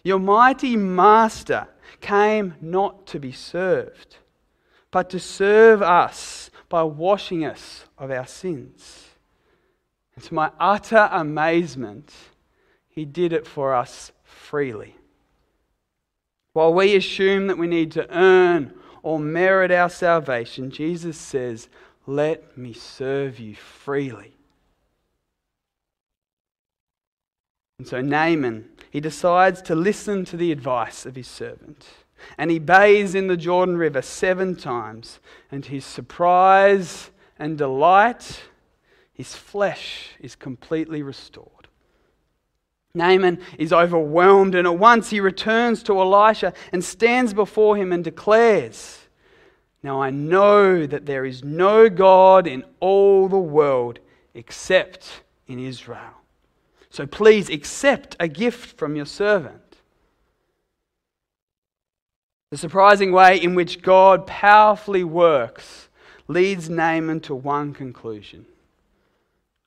Your 0.05 0.21
mighty 0.21 0.77
master 0.77 1.67
came 2.01 2.55
not 2.61 3.07
to 3.09 3.19
be 3.19 3.33
served, 3.33 4.19
but 4.93 5.11
to 5.11 5.19
serve 5.19 5.83
us 5.83 6.51
by 6.69 6.85
washing 6.85 7.45
us 7.45 7.87
of 7.99 8.13
our 8.13 8.27
sins. 8.27 9.09
And 10.15 10.23
to 10.25 10.35
my 10.35 10.53
utter 10.61 11.09
amazement, 11.11 12.13
he 12.89 13.05
did 13.05 13.33
it 13.33 13.47
for 13.47 13.75
us 13.75 14.13
freely. 14.23 14.95
While 16.53 16.75
we 16.75 16.95
assume 16.95 17.47
that 17.49 17.59
we 17.59 17.67
need 17.67 17.91
to 17.93 18.09
earn 18.15 18.75
or 19.03 19.19
merit 19.19 19.73
our 19.73 19.89
salvation, 19.89 20.71
Jesus 20.71 21.17
says, 21.17 21.69
let 22.07 22.57
me 22.57 22.73
serve 22.73 23.41
you 23.41 23.55
freely. 23.55 24.35
And 27.79 27.89
so 27.89 28.01
Naaman, 28.01 28.69
he 28.91 29.01
decides 29.01 29.63
to 29.63 29.75
listen 29.75 30.25
to 30.27 30.37
the 30.37 30.53
advice 30.53 31.07
of 31.07 31.17
his 31.17 31.27
servant. 31.27 31.87
And 32.39 32.51
he 32.51 32.59
bathes 32.59 33.15
in 33.15 33.27
the 33.27 33.37
Jordan 33.37 33.77
River 33.77 34.03
seven 34.03 34.57
times. 34.57 35.21
And 35.51 35.65
his 35.65 35.85
surprise 35.85 37.11
and 37.39 37.59
delight, 37.59 38.43
his 39.13 39.35
flesh 39.35 40.11
is 40.21 40.35
completely 40.35 41.03
restored. 41.03 41.69
Naaman 42.95 43.41
is 43.59 43.73
overwhelmed, 43.73 44.55
and 44.55 44.67
at 44.67 44.79
once 44.79 45.09
he 45.09 45.19
returns 45.19 45.83
to 45.85 45.99
Elisha 45.99 46.53
and 46.73 46.85
stands 46.85 47.33
before 47.33 47.77
him 47.77 47.91
and 47.91 48.05
declares, 48.05 48.99
now 49.83 50.03
I 50.03 50.11
know 50.11 50.87
that 50.87 51.07
there 51.07 51.25
is 51.25 51.43
no 51.43 51.89
God 51.89 52.47
in 52.47 52.65
all 52.81 53.29
the 53.29 53.39
world 53.39 53.99
except 54.35 55.23
in 55.47 55.59
Israel. 55.59 56.21
So 56.91 57.07
please 57.07 57.49
accept 57.49 58.15
a 58.21 58.29
gift 58.29 58.77
from 58.77 58.95
your 58.95 59.07
servant. 59.07 59.62
The 62.53 62.59
surprising 62.59 63.13
way 63.13 63.39
in 63.39 63.55
which 63.55 63.81
God 63.81 64.27
powerfully 64.27 65.05
works 65.05 65.89
leads 66.29 66.69
Naaman 66.69 67.21
to 67.21 67.35
one 67.35 67.73
conclusion 67.73 68.45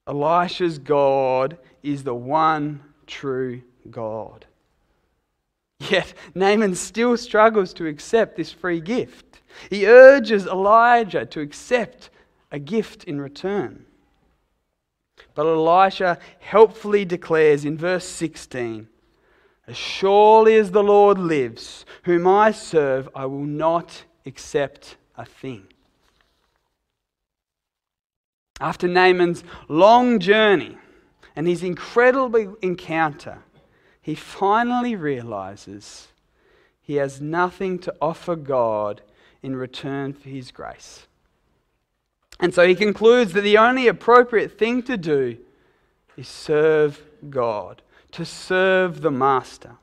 Elisha's 0.08 0.78
God 0.78 1.58
is 1.82 2.04
the 2.04 2.14
one 2.14 2.84
true 3.08 3.64
God. 3.90 4.46
Yet 5.80 6.14
Naaman 6.36 6.76
still 6.76 7.18
struggles 7.18 7.74
to 7.74 7.88
accept 7.88 8.38
this 8.38 8.52
free 8.52 8.82
gift. 8.82 9.42
He 9.72 9.88
urges 9.88 10.46
Elijah 10.46 11.26
to 11.26 11.42
accept 11.42 12.12
a 12.52 12.60
gift 12.60 13.06
in 13.06 13.20
return. 13.20 13.88
But 15.34 15.48
Elisha 15.48 16.20
helpfully 16.38 17.04
declares 17.04 17.66
in 17.66 17.80
verse 17.80 18.06
16 18.06 18.88
As 19.68 19.78
surely 19.78 20.56
as 20.56 20.72
the 20.72 20.84
Lord 20.84 21.18
lives, 21.18 21.86
whom 22.04 22.28
I 22.28 22.52
serve, 22.52 23.10
I 23.16 23.26
will 23.26 23.46
not 23.46 24.04
accept 24.26 24.98
a 25.18 25.26
thing. 25.26 25.68
After 28.60 28.88
Naaman's 28.88 29.44
long 29.68 30.20
journey 30.20 30.78
and 31.36 31.48
his 31.48 31.64
incredible 31.64 32.56
encounter, 32.62 33.40
he 34.02 34.16
finally 34.16 34.96
realizes 34.96 36.10
he 36.82 36.96
has 36.96 37.20
nothing 37.20 37.80
to 37.80 37.96
offer 38.00 38.36
God 38.36 39.02
in 39.42 39.56
return 39.56 40.14
for 40.14 40.30
his 40.30 40.52
grace. 40.52 41.08
And 42.40 42.54
so 42.54 42.68
he 42.68 42.76
concludes 42.76 43.34
that 43.34 43.42
the 43.42 43.58
only 43.58 43.88
appropriate 43.88 44.58
thing 44.58 44.84
to 44.84 44.98
do 44.98 45.38
is 46.16 46.28
serve 46.28 47.02
God, 47.30 47.82
to 48.16 48.24
serve 48.24 49.02
the 49.02 49.12
Master. 49.12 49.76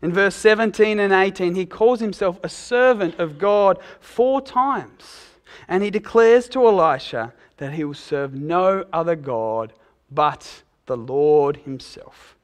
In 0.00 0.10
verse 0.10 0.34
17 0.36 0.98
and 0.98 1.12
18, 1.12 1.54
he 1.54 1.66
calls 1.66 2.00
himself 2.00 2.40
a 2.42 2.48
servant 2.48 3.18
of 3.18 3.38
God 3.38 3.78
four 4.00 4.40
times. 4.40 5.26
And 5.68 5.82
he 5.82 5.90
declares 5.90 6.48
to 6.48 6.66
Elisha 6.66 7.34
that 7.58 7.74
he 7.74 7.84
will 7.84 7.92
serve 7.92 8.32
no 8.32 8.86
other 8.90 9.14
God 9.14 9.74
but 10.10 10.62
the 10.86 10.96
Lord 10.96 11.58
himself. 11.58 12.36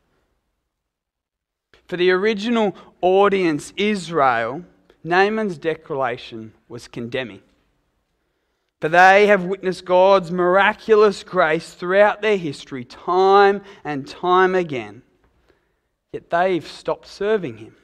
For 1.86 1.96
the 1.96 2.10
original 2.10 2.76
audience, 3.00 3.72
Israel, 3.78 4.62
Naaman's 5.02 5.56
declaration 5.56 6.52
was 6.68 6.86
condemning. 6.86 7.40
For 8.80 8.88
they 8.88 9.26
have 9.26 9.44
witnessed 9.44 9.84
God's 9.84 10.30
miraculous 10.30 11.24
grace 11.24 11.74
throughout 11.74 12.22
their 12.22 12.36
history, 12.36 12.84
time 12.84 13.62
and 13.84 14.06
time 14.06 14.54
again. 14.54 15.02
Yet 16.12 16.30
they've 16.30 16.66
stopped 16.66 17.06
serving 17.06 17.58
him. 17.58 17.74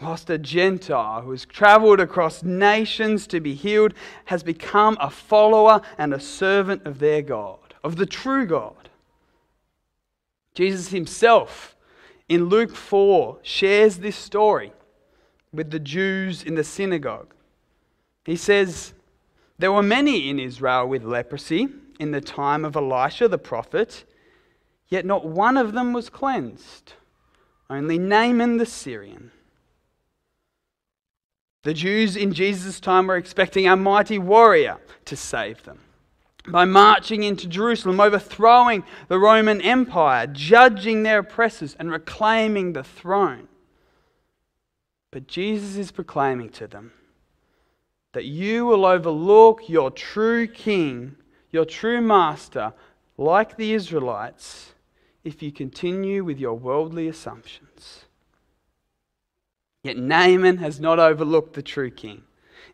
Whilst 0.00 0.28
a 0.28 0.36
Gentile 0.36 1.22
who 1.22 1.30
has 1.30 1.46
travelled 1.46 1.98
across 1.98 2.42
nations 2.42 3.26
to 3.28 3.40
be 3.40 3.54
healed 3.54 3.94
has 4.26 4.42
become 4.42 4.98
a 5.00 5.08
follower 5.08 5.80
and 5.96 6.12
a 6.12 6.20
servant 6.20 6.84
of 6.84 6.98
their 6.98 7.22
God, 7.22 7.74
of 7.82 7.96
the 7.96 8.06
true 8.06 8.44
God. 8.46 8.90
Jesus 10.54 10.88
himself 10.88 11.74
in 12.28 12.46
Luke 12.46 12.74
4 12.74 13.38
shares 13.42 13.98
this 13.98 14.16
story 14.16 14.72
with 15.52 15.70
the 15.70 15.80
Jews 15.80 16.42
in 16.42 16.54
the 16.54 16.64
synagogue. 16.64 17.32
He 18.24 18.36
says, 18.36 18.92
There 19.58 19.72
were 19.72 19.82
many 19.82 20.28
in 20.28 20.38
Israel 20.40 20.88
with 20.88 21.04
leprosy 21.04 21.68
in 22.00 22.10
the 22.10 22.20
time 22.20 22.64
of 22.64 22.76
Elisha 22.76 23.28
the 23.28 23.38
prophet, 23.38 24.04
yet 24.88 25.04
not 25.04 25.26
one 25.26 25.56
of 25.56 25.72
them 25.72 25.92
was 25.92 26.10
cleansed, 26.10 26.94
only 27.70 27.98
Naaman 27.98 28.56
the 28.56 28.66
Syrian. 28.66 29.30
The 31.62 31.74
Jews 31.74 32.16
in 32.16 32.34
Jesus' 32.34 32.80
time 32.80 33.06
were 33.06 33.16
expecting 33.16 33.66
a 33.66 33.76
mighty 33.76 34.18
warrior 34.18 34.78
to 35.06 35.16
save 35.16 35.62
them 35.62 35.80
by 36.46 36.66
marching 36.66 37.22
into 37.22 37.48
Jerusalem, 37.48 38.00
overthrowing 38.00 38.84
the 39.08 39.18
Roman 39.18 39.62
Empire, 39.62 40.26
judging 40.26 41.02
their 41.02 41.20
oppressors, 41.20 41.74
and 41.78 41.90
reclaiming 41.90 42.74
the 42.74 42.84
throne. 42.84 43.48
But 45.10 45.26
Jesus 45.26 45.76
is 45.76 45.90
proclaiming 45.90 46.50
to 46.50 46.66
them 46.66 46.92
that 48.14 48.24
you 48.24 48.64
will 48.64 48.86
overlook 48.86 49.68
your 49.68 49.90
true 49.90 50.46
king, 50.46 51.16
your 51.50 51.64
true 51.64 52.00
master, 52.00 52.72
like 53.18 53.56
the 53.56 53.74
Israelites, 53.74 54.72
if 55.24 55.42
you 55.42 55.52
continue 55.52 56.24
with 56.24 56.38
your 56.38 56.54
worldly 56.54 57.08
assumptions. 57.08 58.04
Yet 59.82 59.98
Naaman 59.98 60.58
has 60.58 60.80
not 60.80 60.98
overlooked 60.98 61.54
the 61.54 61.62
true 61.62 61.90
king. 61.90 62.22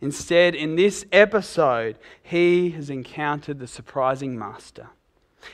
Instead, 0.00 0.54
in 0.54 0.76
this 0.76 1.04
episode, 1.10 1.96
he 2.22 2.70
has 2.70 2.88
encountered 2.88 3.58
the 3.58 3.66
surprising 3.66 4.38
master. 4.38 4.88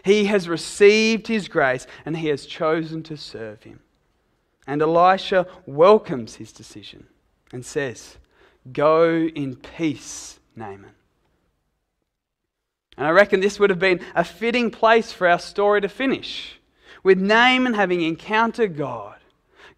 He 0.05 0.27
has 0.27 0.49
received 0.49 1.29
his 1.29 1.49
grace 1.49 1.87
and 2.05 2.17
he 2.17 2.29
has 2.29 2.45
chosen 2.45 3.03
to 3.05 3.17
serve 3.17 3.63
him. 3.63 3.81
And 4.67 4.83
Elisha 4.83 5.47
welcomes 5.65 6.37
his 6.37 6.53
decision 6.53 7.07
and 7.53 7.65
says, 7.65 8.19
Go 8.73 9.29
in 9.35 9.57
peace, 9.57 10.39
Naaman. 10.55 10.91
And 12.97 13.07
I 13.07 13.11
reckon 13.11 13.41
this 13.41 13.61
would 13.61 13.71
have 13.71 13.79
been 13.79 14.01
a 14.15 14.25
fitting 14.25 14.71
place 14.71 15.13
for 15.13 15.29
our 15.29 15.39
story 15.39 15.81
to 15.83 15.89
finish, 15.89 16.59
with 17.03 17.19
Naaman 17.19 17.75
having 17.75 18.01
encountered 18.01 18.77
God, 18.77 19.17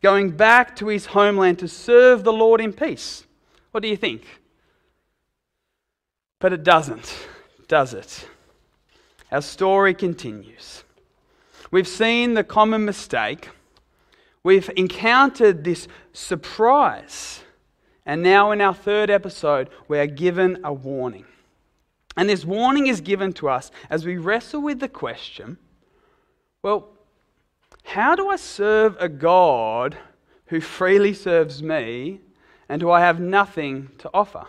going 0.02 0.30
back 0.30 0.76
to 0.76 0.86
his 0.86 1.06
homeland 1.06 1.58
to 1.58 1.68
serve 1.68 2.22
the 2.22 2.32
Lord 2.32 2.60
in 2.60 2.72
peace. 2.72 3.24
What 3.72 3.82
do 3.82 3.88
you 3.88 3.96
think? 3.96 4.22
But 6.38 6.52
it 6.52 6.62
doesn't, 6.62 7.12
does 7.66 7.92
it? 7.94 8.28
Our 9.32 9.42
story 9.42 9.92
continues. 9.92 10.84
We've 11.70 11.88
seen 11.88 12.34
the 12.34 12.44
common 12.44 12.84
mistake, 12.84 13.48
we've 14.42 14.70
encountered 14.76 15.64
this 15.64 15.88
surprise, 16.12 17.40
and 18.08 18.22
now 18.22 18.52
in 18.52 18.62
our 18.62 18.74
third 18.74 19.10
episode, 19.10 19.68
we 19.86 19.98
are 19.98 20.06
given 20.06 20.60
a 20.64 20.72
warning. 20.72 21.26
And 22.16 22.26
this 22.26 22.42
warning 22.42 22.86
is 22.86 23.02
given 23.02 23.34
to 23.34 23.50
us 23.50 23.70
as 23.90 24.06
we 24.06 24.16
wrestle 24.16 24.62
with 24.62 24.80
the 24.80 24.88
question 24.88 25.58
well, 26.62 26.88
how 27.84 28.16
do 28.16 28.28
I 28.28 28.36
serve 28.36 28.96
a 28.98 29.08
God 29.08 29.96
who 30.46 30.60
freely 30.60 31.12
serves 31.12 31.62
me 31.62 32.20
and 32.68 32.82
who 32.82 32.90
I 32.90 33.00
have 33.00 33.20
nothing 33.20 33.90
to 33.98 34.10
offer? 34.12 34.46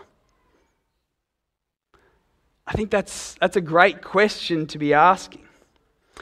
I 2.66 2.72
think 2.72 2.90
that's, 2.90 3.34
that's 3.40 3.56
a 3.56 3.60
great 3.60 4.02
question 4.02 4.66
to 4.68 4.78
be 4.78 4.94
asking. 4.94 5.46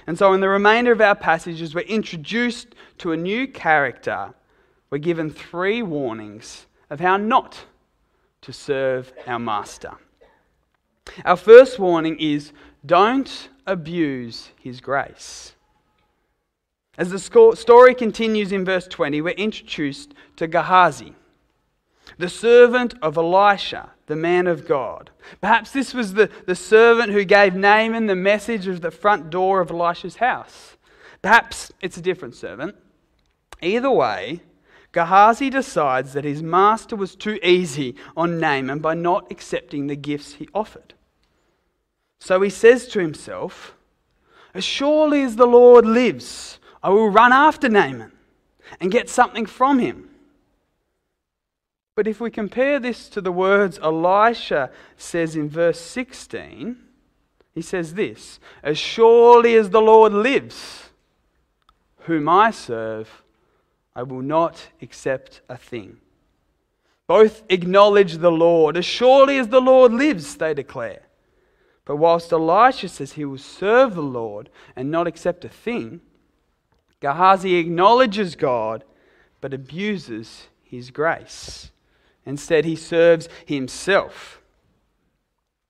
And 0.06 0.18
so, 0.18 0.32
in 0.32 0.40
the 0.40 0.48
remainder 0.48 0.92
of 0.92 1.00
our 1.00 1.14
passages, 1.14 1.74
we're 1.74 1.80
introduced 1.82 2.74
to 2.98 3.12
a 3.12 3.16
new 3.16 3.46
character. 3.46 4.34
We're 4.90 4.98
given 4.98 5.30
three 5.30 5.82
warnings 5.82 6.66
of 6.90 7.00
how 7.00 7.16
not 7.16 7.64
to 8.42 8.52
serve 8.52 9.12
our 9.26 9.38
master. 9.38 9.92
Our 11.24 11.36
first 11.36 11.78
warning 11.78 12.18
is 12.18 12.52
don't 12.84 13.48
abuse 13.66 14.50
his 14.60 14.80
grace. 14.80 15.54
As 16.96 17.10
the 17.10 17.54
story 17.54 17.94
continues 17.94 18.50
in 18.50 18.64
verse 18.64 18.88
20, 18.88 19.20
we're 19.20 19.30
introduced 19.30 20.14
to 20.36 20.48
Gehazi, 20.48 21.14
the 22.18 22.28
servant 22.28 22.94
of 23.00 23.16
Elisha, 23.16 23.90
the 24.06 24.16
man 24.16 24.46
of 24.46 24.66
God. 24.66 25.10
Perhaps 25.40 25.70
this 25.70 25.94
was 25.94 26.14
the, 26.14 26.28
the 26.46 26.56
servant 26.56 27.12
who 27.12 27.24
gave 27.24 27.54
Naaman 27.54 28.06
the 28.06 28.16
message 28.16 28.66
of 28.66 28.80
the 28.80 28.90
front 28.90 29.30
door 29.30 29.60
of 29.60 29.70
Elisha's 29.70 30.16
house. 30.16 30.76
Perhaps 31.22 31.72
it's 31.80 31.96
a 31.96 32.02
different 32.02 32.34
servant. 32.34 32.74
Either 33.62 33.90
way, 33.90 34.40
Gehazi 34.98 35.48
decides 35.48 36.12
that 36.14 36.24
his 36.24 36.42
master 36.42 36.96
was 36.96 37.14
too 37.14 37.38
easy 37.40 37.94
on 38.16 38.40
Naaman 38.40 38.80
by 38.80 38.94
not 38.94 39.30
accepting 39.30 39.86
the 39.86 39.94
gifts 39.94 40.34
he 40.34 40.48
offered. 40.52 40.94
So 42.18 42.40
he 42.40 42.50
says 42.50 42.88
to 42.88 42.98
himself, 42.98 43.76
As 44.54 44.64
surely 44.64 45.22
as 45.22 45.36
the 45.36 45.46
Lord 45.46 45.86
lives, 45.86 46.58
I 46.82 46.88
will 46.88 47.10
run 47.10 47.32
after 47.32 47.68
Naaman 47.68 48.10
and 48.80 48.90
get 48.90 49.08
something 49.08 49.46
from 49.46 49.78
him. 49.78 50.10
But 51.94 52.08
if 52.08 52.20
we 52.20 52.28
compare 52.28 52.80
this 52.80 53.08
to 53.10 53.20
the 53.20 53.30
words 53.30 53.78
Elisha 53.80 54.72
says 54.96 55.36
in 55.36 55.48
verse 55.48 55.80
16, 55.80 56.76
he 57.54 57.62
says 57.62 57.94
this 57.94 58.40
As 58.64 58.78
surely 58.78 59.54
as 59.54 59.70
the 59.70 59.80
Lord 59.80 60.12
lives, 60.12 60.90
whom 61.98 62.28
I 62.28 62.50
serve, 62.50 63.22
I 63.98 64.04
will 64.04 64.22
not 64.22 64.68
accept 64.80 65.40
a 65.48 65.56
thing. 65.56 65.96
Both 67.08 67.42
acknowledge 67.48 68.18
the 68.18 68.30
Lord. 68.30 68.76
As 68.76 68.84
surely 68.84 69.38
as 69.38 69.48
the 69.48 69.60
Lord 69.60 69.92
lives, 69.92 70.36
they 70.36 70.54
declare. 70.54 71.02
But 71.84 71.96
whilst 71.96 72.32
Elisha 72.32 72.90
says 72.90 73.14
he 73.14 73.24
will 73.24 73.38
serve 73.38 73.96
the 73.96 74.00
Lord 74.00 74.50
and 74.76 74.88
not 74.88 75.08
accept 75.08 75.44
a 75.44 75.48
thing, 75.48 76.00
Gehazi 77.00 77.56
acknowledges 77.56 78.36
God 78.36 78.84
but 79.40 79.52
abuses 79.52 80.46
his 80.62 80.92
grace. 80.92 81.72
Instead, 82.24 82.64
he 82.64 82.76
serves 82.76 83.28
himself. 83.46 84.40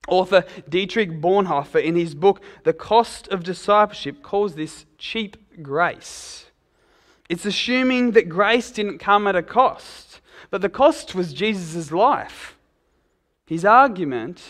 Author 0.07 0.45
Dietrich 0.69 1.19
Bonhoeffer, 1.19 1.83
in 1.83 1.95
his 1.95 2.13
book 2.13 2.43
The 2.63 2.73
Cost 2.73 3.27
of 3.29 3.43
Discipleship, 3.43 4.21
calls 4.21 4.53
this 4.53 4.85
cheap 4.99 5.63
grace. 5.63 6.48
It's 7.29 7.45
assuming 7.45 8.11
that 8.11 8.27
grace 8.27 8.71
didn't 8.71 8.97
come 8.97 9.27
at 9.27 9.35
a 9.35 9.43
cost, 9.43 10.19
but 10.49 10.61
the 10.61 10.69
cost 10.69 11.13
was 11.13 11.31
Jesus' 11.31 11.91
life. 11.91 12.57
His 13.45 13.63
argument 13.63 14.41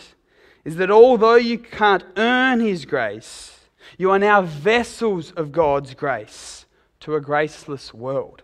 is 0.64 0.76
that 0.76 0.90
although 0.90 1.36
you 1.36 1.58
can't 1.58 2.04
earn 2.16 2.60
his 2.60 2.86
grace, 2.86 3.60
you 3.98 4.10
are 4.10 4.18
now 4.18 4.40
vessels 4.42 5.30
of 5.32 5.52
God's 5.52 5.94
grace 5.94 6.64
to 7.00 7.14
a 7.14 7.20
graceless 7.20 7.92
world. 7.92 8.42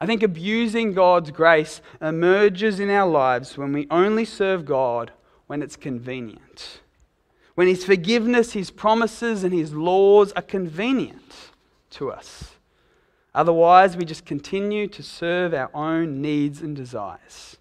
I 0.00 0.06
think 0.06 0.22
abusing 0.22 0.92
God's 0.92 1.30
grace 1.30 1.80
emerges 2.00 2.78
in 2.78 2.90
our 2.90 3.08
lives 3.08 3.56
when 3.56 3.72
we 3.72 3.86
only 3.90 4.24
serve 4.24 4.64
God 4.64 5.10
when 5.46 5.62
it's 5.62 5.76
convenient. 5.76 6.80
When 7.54 7.66
His 7.66 7.84
forgiveness, 7.84 8.52
His 8.52 8.70
promises, 8.70 9.42
and 9.42 9.54
His 9.54 9.72
laws 9.72 10.32
are 10.32 10.42
convenient 10.42 11.45
to 11.90 12.10
us. 12.10 12.56
Otherwise, 13.34 13.96
we 13.96 14.04
just 14.04 14.24
continue 14.24 14.86
to 14.88 15.02
serve 15.02 15.52
our 15.52 15.70
own 15.74 16.22
needs 16.22 16.62
and 16.62 16.74
desires. 16.74 17.58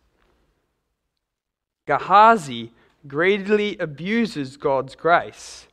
Gehazi 1.85 2.71
greedily 3.07 3.77
abuses 3.77 4.57
God's 4.57 4.95
grace 4.95 5.67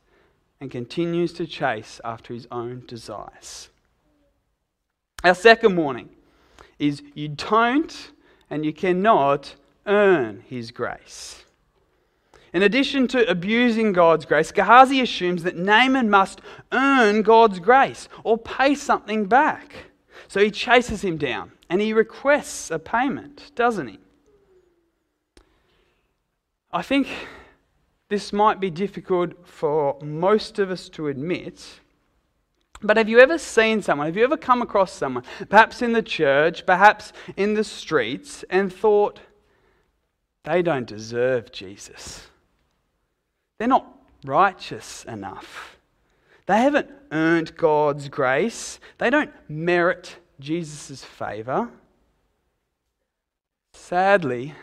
and 0.59 0.69
continues 0.69 1.33
to 1.33 1.47
chase 1.47 1.99
after 2.03 2.33
his 2.33 2.47
own 2.51 2.83
desires. 2.85 3.69
Our 5.23 5.35
second 5.35 5.75
warning 5.75 6.09
is 6.79 7.01
you 7.13 7.29
don't 7.29 8.11
and 8.49 8.65
you 8.65 8.73
cannot 8.73 9.55
earn 9.85 10.43
his 10.47 10.71
grace. 10.71 11.45
In 12.53 12.61
addition 12.61 13.07
to 13.09 13.29
abusing 13.29 13.93
God's 13.93 14.25
grace, 14.25 14.51
Gehazi 14.51 15.01
assumes 15.01 15.43
that 15.43 15.57
Naaman 15.57 16.09
must 16.09 16.39
earn 16.71 17.23
God's 17.23 17.59
grace 17.59 18.07
or 18.23 18.37
pay 18.37 18.75
something 18.75 19.25
back. 19.25 19.87
So 20.27 20.39
he 20.39 20.51
chases 20.51 21.03
him 21.03 21.17
down 21.17 21.51
and 21.69 21.81
he 21.81 21.93
requests 21.93 22.69
a 22.69 22.79
payment, 22.79 23.51
doesn't 23.55 23.87
he? 23.87 23.99
I 26.71 26.81
think 26.83 27.07
this 28.09 28.31
might 28.31 28.59
be 28.59 28.69
difficult 28.69 29.47
for 29.47 29.99
most 30.01 30.59
of 30.59 30.69
us 30.69 30.89
to 30.89 31.07
admit 31.07 31.79
but 32.83 32.97
have 32.97 33.07
you 33.07 33.19
ever 33.19 33.37
seen 33.37 33.81
someone, 33.81 34.07
have 34.07 34.17
you 34.17 34.25
ever 34.25 34.35
come 34.35 34.61
across 34.61 34.91
someone, 34.91 35.23
perhaps 35.49 35.81
in 35.81 35.93
the 35.93 36.01
church, 36.01 36.65
perhaps 36.65 37.13
in 37.37 37.53
the 37.53 37.63
streets, 37.63 38.43
and 38.49 38.71
thought, 38.71 39.21
they 40.43 40.61
don't 40.61 40.85
deserve 40.85 41.53
Jesus? 41.53 42.27
They're 43.57 43.67
not 43.67 43.87
righteous 44.25 45.05
enough. 45.05 45.77
They 46.45 46.57
haven't 46.57 46.89
earned 47.11 47.55
God's 47.55 48.09
grace, 48.09 48.79
they 48.97 49.09
don't 49.09 49.31
merit 49.47 50.17
Jesus' 50.39 51.03
favour. 51.03 51.69
Sadly, 53.73 54.53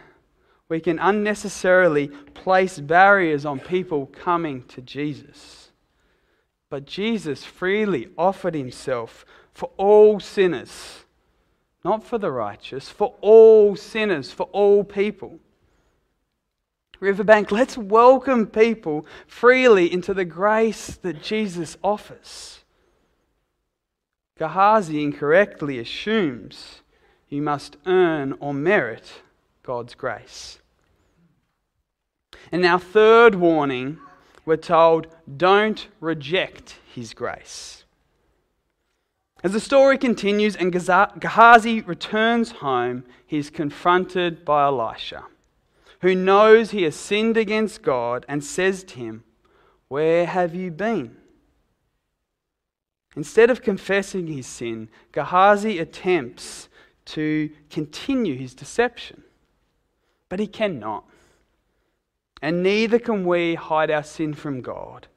we 0.68 0.80
can 0.80 0.98
unnecessarily 0.98 2.08
place 2.08 2.78
barriers 2.78 3.44
on 3.44 3.58
people 3.58 4.06
coming 4.06 4.62
to 4.64 4.80
Jesus. 4.80 5.70
But 6.68 6.86
Jesus 6.86 7.44
freely 7.44 8.08
offered 8.16 8.54
himself 8.54 9.24
for 9.52 9.70
all 9.76 10.20
sinners, 10.20 11.04
not 11.84 12.04
for 12.04 12.18
the 12.18 12.30
righteous, 12.30 12.88
for 12.88 13.16
all 13.20 13.74
sinners, 13.74 14.30
for 14.30 14.44
all 14.52 14.84
people. 14.84 15.40
Riverbank, 17.00 17.50
let's 17.50 17.76
welcome 17.78 18.46
people 18.46 19.06
freely 19.26 19.90
into 19.92 20.14
the 20.14 20.24
grace 20.24 20.96
that 21.02 21.22
Jesus 21.22 21.76
offers. 21.82 22.60
Gehazi 24.38 25.02
incorrectly 25.02 25.78
assumes 25.78 26.82
you 27.28 27.42
must 27.42 27.76
earn 27.86 28.34
or 28.40 28.54
merit 28.54 29.22
God's 29.62 29.94
grace. 29.94 30.58
And 32.52 32.64
our 32.64 32.78
third 32.78 33.34
warning 33.34 33.98
we're 34.44 34.56
told, 34.56 35.06
don't 35.36 35.86
reject 36.00 36.76
his 36.92 37.14
grace. 37.14 37.84
As 39.44 39.52
the 39.52 39.60
story 39.60 39.96
continues 39.96 40.56
and 40.56 40.72
Gehazi 40.72 41.80
returns 41.82 42.50
home, 42.50 43.04
he 43.26 43.38
is 43.38 43.48
confronted 43.48 44.44
by 44.44 44.64
Elisha, 44.64 45.24
who 46.00 46.14
knows 46.14 46.70
he 46.70 46.82
has 46.84 46.96
sinned 46.96 47.36
against 47.36 47.82
God 47.82 48.24
and 48.28 48.42
says 48.42 48.84
to 48.84 48.96
him, 48.98 49.24
Where 49.88 50.26
have 50.26 50.54
you 50.54 50.70
been? 50.70 51.16
Instead 53.16 53.50
of 53.50 53.62
confessing 53.62 54.26
his 54.26 54.46
sin, 54.46 54.88
Gehazi 55.12 55.78
attempts 55.78 56.68
to 57.06 57.50
continue 57.70 58.36
his 58.36 58.54
deception. 58.54 59.22
But 60.28 60.38
he 60.38 60.46
cannot. 60.46 61.04
And 62.40 62.62
neither 62.62 62.98
can 62.98 63.26
we 63.26 63.56
hide 63.56 63.90
our 63.90 64.04
sin 64.04 64.32
from 64.32 64.62
God. 64.62 65.08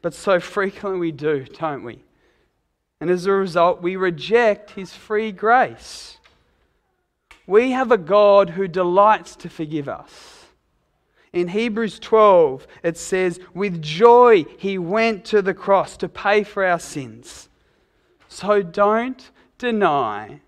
But 0.00 0.14
so 0.14 0.40
frequently 0.40 1.00
we 1.00 1.12
do, 1.12 1.44
don't 1.44 1.84
we? 1.84 2.02
And 3.00 3.10
as 3.10 3.26
a 3.26 3.32
result, 3.32 3.82
we 3.82 3.96
reject 3.96 4.70
his 4.70 4.94
free 4.94 5.32
grace. 5.32 6.18
We 7.50 7.72
have 7.72 7.90
a 7.90 7.98
God 7.98 8.50
who 8.50 8.68
delights 8.68 9.34
to 9.36 9.48
forgive 9.48 9.88
us. 9.88 10.46
In 11.32 11.48
Hebrews 11.48 11.98
12, 11.98 12.66
it 12.82 12.96
says, 12.96 13.40
With 13.54 13.82
joy 13.82 14.44
he 14.58 14.78
went 14.78 15.24
to 15.26 15.42
the 15.42 15.54
cross 15.54 15.96
to 15.98 16.08
pay 16.08 16.44
for 16.44 16.64
our 16.64 16.78
sins. 16.78 17.48
So 18.28 18.62
don't 18.62 19.30
deny 19.58 20.40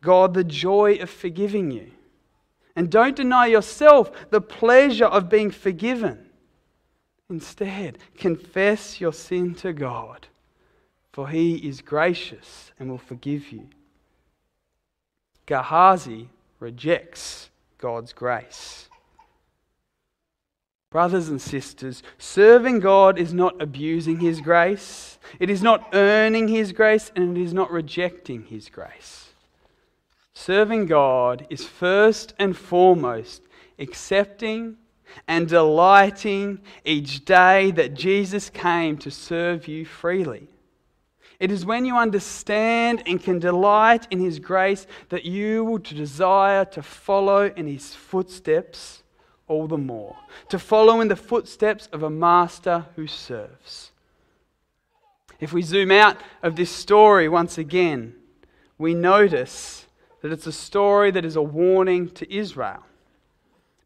God 0.00 0.34
the 0.34 0.44
joy 0.44 0.94
of 0.94 1.10
forgiving 1.10 1.70
you. 1.70 1.90
And 2.74 2.90
don't 2.90 3.16
deny 3.16 3.46
yourself 3.46 4.10
the 4.30 4.40
pleasure 4.40 5.06
of 5.06 5.28
being 5.28 5.50
forgiven. 5.50 6.30
Instead, 7.30 7.98
confess 8.16 9.00
your 9.00 9.12
sin 9.12 9.54
to 9.56 9.72
God 9.72 10.26
for 11.16 11.30
he 11.30 11.54
is 11.66 11.80
gracious 11.80 12.72
and 12.78 12.90
will 12.90 12.98
forgive 12.98 13.50
you. 13.50 13.66
Gehazi 15.46 16.28
rejects 16.60 17.50
God's 17.78 18.12
grace. 18.12 18.88
Brothers 20.90 21.28
and 21.28 21.40
sisters, 21.40 22.02
serving 22.16 22.80
God 22.80 23.18
is 23.18 23.34
not 23.34 23.60
abusing 23.60 24.20
His 24.20 24.40
grace, 24.40 25.18
it 25.38 25.50
is 25.50 25.62
not 25.62 25.88
earning 25.92 26.48
His 26.48 26.72
grace, 26.72 27.10
and 27.14 27.36
it 27.36 27.42
is 27.42 27.52
not 27.52 27.70
rejecting 27.70 28.44
His 28.44 28.68
grace. 28.68 29.30
Serving 30.32 30.86
God 30.86 31.46
is 31.50 31.66
first 31.66 32.34
and 32.38 32.56
foremost 32.56 33.42
accepting 33.78 34.76
and 35.26 35.48
delighting 35.48 36.60
each 36.84 37.24
day 37.24 37.70
that 37.72 37.94
Jesus 37.94 38.50
came 38.50 38.98
to 38.98 39.10
serve 39.10 39.68
you 39.68 39.84
freely. 39.84 40.48
It 41.38 41.50
is 41.50 41.66
when 41.66 41.84
you 41.84 41.96
understand 41.96 43.02
and 43.06 43.22
can 43.22 43.38
delight 43.38 44.06
in 44.10 44.18
His 44.18 44.38
grace 44.38 44.86
that 45.10 45.24
you 45.24 45.64
will 45.64 45.78
desire 45.78 46.64
to 46.66 46.82
follow 46.82 47.52
in 47.56 47.66
His 47.66 47.94
footsteps 47.94 49.02
all 49.48 49.66
the 49.66 49.78
more, 49.78 50.16
to 50.48 50.58
follow 50.58 51.00
in 51.00 51.08
the 51.08 51.16
footsteps 51.16 51.88
of 51.92 52.02
a 52.02 52.10
master 52.10 52.86
who 52.96 53.06
serves. 53.06 53.92
If 55.38 55.52
we 55.52 55.62
zoom 55.62 55.90
out 55.90 56.16
of 56.42 56.56
this 56.56 56.70
story 56.70 57.28
once 57.28 57.58
again, 57.58 58.14
we 58.78 58.94
notice 58.94 59.86
that 60.22 60.32
it's 60.32 60.46
a 60.46 60.52
story 60.52 61.10
that 61.10 61.24
is 61.24 61.36
a 61.36 61.42
warning 61.42 62.08
to 62.10 62.34
Israel 62.34 62.82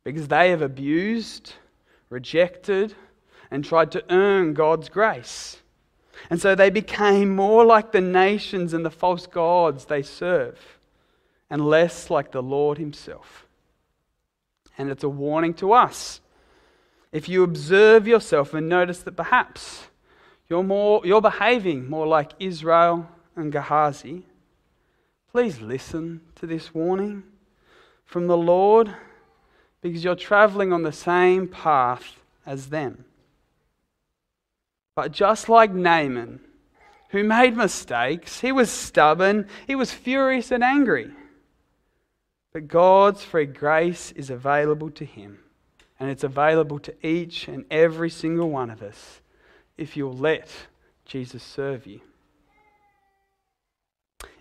because 0.05 0.29
they 0.29 0.51
have 0.51 0.63
abused, 0.63 1.55
rejected, 2.09 2.95
and 3.51 3.65
tried 3.65 3.93
to 3.93 4.05
earn 4.11 4.55
God's 4.55 4.89
grace. 4.89 5.60
And 6.29 6.41
so 6.41 6.55
they 6.55 6.71
became 6.71 7.35
more 7.35 7.65
like 7.65 7.93
the 7.93 8.01
nations 8.01 8.75
and 8.75 8.85
the 8.85 8.91
false 8.91 9.27
gods 9.27 9.87
they 9.87 10.03
serve, 10.03 10.79
and 11.49 11.67
less 11.67 12.11
like 12.11 12.33
the 12.33 12.43
Lord 12.43 12.79
Himself. 12.79 13.47
And 14.77 14.91
it's 14.91 15.05
a 15.05 15.09
warning 15.09 15.55
to 15.55 15.73
us. 15.73 16.21
If 17.13 17.29
you 17.29 17.43
observe 17.43 18.07
yourself 18.07 18.55
and 18.55 18.69
notice 18.69 19.03
that 19.03 19.17
perhaps 19.17 19.89
you're, 20.49 20.63
more, 20.63 21.01
you're 21.05 21.21
behaving 21.21 21.89
more 21.89 22.07
like 22.07 22.33
Israel 22.39 23.09
and 23.35 23.51
Gehazi, 23.51 24.25
please 25.33 25.61
listen 25.61 26.21
to 26.37 26.47
this 26.47 26.75
warning 26.75 27.25
from 28.05 28.27
the 28.27 28.37
Lord 28.37 28.95
because 29.81 30.05
you're 30.05 30.15
traveling 30.15 30.73
on 30.73 30.83
the 30.83 30.93
same 30.93 31.49
path 31.49 32.21
as 32.45 32.69
them. 32.69 33.05
But 35.01 35.13
just 35.13 35.49
like 35.49 35.73
Naaman, 35.73 36.41
who 37.09 37.25
made 37.25 37.57
mistakes, 37.57 38.41
he 38.41 38.53
was 38.53 38.71
stubborn, 38.71 39.49
he 39.67 39.75
was 39.75 39.91
furious 39.91 40.51
and 40.51 40.63
angry. 40.63 41.11
But 42.53 42.69
God's 42.69 43.25
free 43.25 43.47
grace 43.47 44.13
is 44.13 44.29
available 44.29 44.91
to 44.91 45.07
him, 45.07 45.39
and 45.99 46.11
it's 46.11 46.23
available 46.23 46.79
to 46.81 46.95
each 47.03 47.49
and 47.49 47.65
every 47.71 48.11
single 48.11 48.51
one 48.51 48.69
of 48.69 48.83
us 48.83 49.23
if 49.79 49.97
you'll 49.97 50.13
let 50.13 50.51
Jesus 51.07 51.43
serve 51.43 51.87
you. 51.87 52.03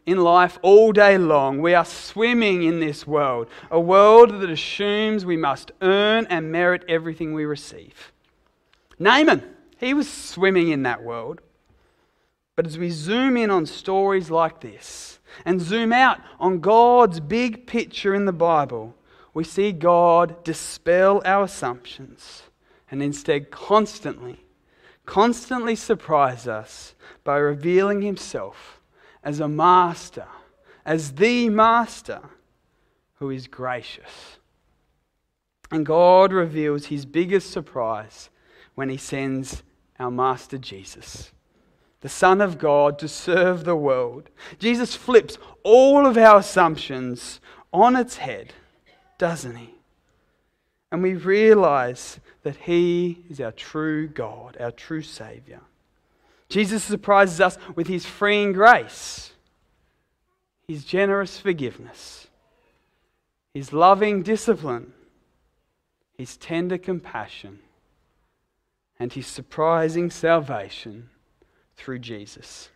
In 0.06 0.18
life, 0.18 0.60
all 0.62 0.92
day 0.92 1.18
long, 1.18 1.62
we 1.62 1.74
are 1.74 1.86
swimming 1.86 2.64
in 2.64 2.82
this 2.82 3.08
world, 3.08 3.48
a 3.72 3.80
world 3.80 4.42
that 4.42 4.50
assumes 4.50 5.26
we 5.26 5.38
must 5.38 5.72
earn 5.82 6.28
and 6.30 6.52
merit 6.52 6.84
everything 6.90 7.34
we 7.34 7.46
receive. 7.46 8.12
Naaman 9.00 9.56
he 9.80 9.94
was 9.94 10.12
swimming 10.12 10.70
in 10.70 10.84
that 10.84 11.04
world. 11.04 11.42
But 12.56 12.68
as 12.68 12.78
we 12.78 12.90
zoom 12.90 13.38
in 13.38 13.50
on 13.50 13.66
stories 13.66 14.30
like 14.30 14.60
this 14.60 15.20
and 15.46 15.62
zoom 15.62 15.94
out 15.94 16.20
on 16.40 16.60
God's 16.60 17.22
big 17.22 17.66
picture 17.66 18.14
in 18.14 18.26
the 18.26 18.34
Bible, 18.34 18.94
we 19.34 19.46
see 19.46 19.72
God 19.72 20.44
dispel 20.44 21.22
our 21.24 21.44
assumptions 21.44 22.44
and 22.92 23.02
instead 23.02 23.52
constantly, 23.52 24.44
constantly 25.06 25.76
surprise 25.76 26.48
us 26.48 26.96
by 27.24 27.38
revealing 27.38 28.02
Himself 28.02 28.82
as 29.24 29.40
a 29.40 29.48
master, 29.48 30.28
as 30.86 31.14
the 31.14 31.48
master 31.48 32.20
who 33.16 33.30
is 33.30 33.48
gracious. 33.48 34.38
And 35.72 35.86
God 35.86 36.34
reveals 36.34 36.88
His 36.88 37.06
biggest 37.06 37.52
surprise 37.52 38.30
when 38.76 38.90
He 38.90 38.98
sends 38.98 39.64
our 40.00 40.12
Master 40.12 40.58
Jesus, 40.58 41.32
the 42.02 42.10
Son 42.10 42.40
of 42.42 42.58
God, 42.58 42.98
to 43.00 43.08
serve 43.08 43.66
the 43.66 43.76
world. 43.76 44.30
Jesus 44.58 44.96
flips 44.96 45.38
all 45.64 46.06
of 46.06 46.18
our 46.18 46.40
assumptions 46.40 47.42
on 47.74 47.96
its 47.96 48.18
head, 48.18 48.54
doesn't 49.18 49.58
he? 49.58 49.76
And 50.92 51.04
we 51.04 51.14
realize 51.14 52.20
that 52.44 52.56
he 52.56 53.26
is 53.30 53.40
our 53.40 53.52
true 53.52 54.08
God, 54.08 54.58
our 54.60 54.72
true 54.72 55.02
Savior. 55.02 55.62
Jesus 56.48 56.84
surprises 56.84 57.40
us 57.42 57.58
with 57.76 57.88
his 57.88 58.06
freeing 58.06 58.54
grace, 58.54 59.34
his 60.68 60.84
generous 60.84 61.38
forgiveness, 61.38 62.28
his 63.54 63.72
loving 63.72 64.24
discipline, 64.24 64.94
his 66.18 66.38
tender 66.38 66.78
compassion 66.78 67.60
and 69.00 69.14
his 69.14 69.28
surprising 69.28 70.10
salvation 70.10 71.10
through 71.78 72.00
Jesus. 72.00 72.70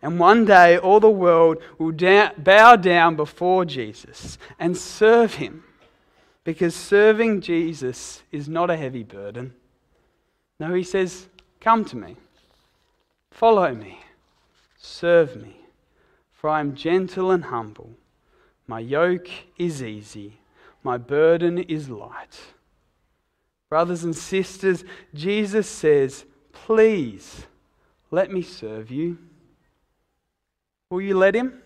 And 0.00 0.18
one 0.18 0.44
day, 0.44 0.78
all 0.78 1.00
the 1.00 1.10
world 1.10 1.58
will 1.78 1.92
da- 1.92 2.32
bow 2.36 2.76
down 2.76 3.16
before 3.16 3.64
Jesus 3.64 4.38
and 4.58 4.76
serve 4.76 5.34
him 5.34 5.64
because 6.44 6.74
serving 6.74 7.40
Jesus 7.40 8.22
is 8.32 8.48
not 8.48 8.70
a 8.70 8.76
heavy 8.76 9.02
burden. 9.02 9.54
No, 10.58 10.74
he 10.74 10.82
says, 10.82 11.28
Come 11.60 11.84
to 11.86 11.96
me, 11.96 12.16
follow 13.30 13.74
me, 13.74 14.00
serve 14.76 15.40
me, 15.40 15.56
for 16.32 16.50
I 16.50 16.60
am 16.60 16.74
gentle 16.74 17.30
and 17.30 17.44
humble. 17.44 17.90
My 18.66 18.80
yoke 18.80 19.28
is 19.56 19.82
easy, 19.82 20.38
my 20.82 20.98
burden 20.98 21.58
is 21.58 21.88
light. 21.88 22.51
Brothers 23.72 24.04
and 24.04 24.14
sisters, 24.14 24.84
Jesus 25.14 25.66
says, 25.66 26.26
Please 26.52 27.46
let 28.10 28.30
me 28.30 28.42
serve 28.42 28.90
you. 28.90 29.16
Will 30.90 31.00
you 31.00 31.16
let 31.16 31.34
him? 31.34 31.62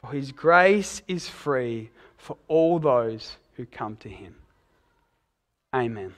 For 0.00 0.10
his 0.10 0.32
grace 0.32 1.00
is 1.06 1.28
free 1.28 1.90
for 2.16 2.36
all 2.48 2.80
those 2.80 3.36
who 3.54 3.66
come 3.66 3.98
to 3.98 4.08
him. 4.08 4.34
Amen. 5.72 6.12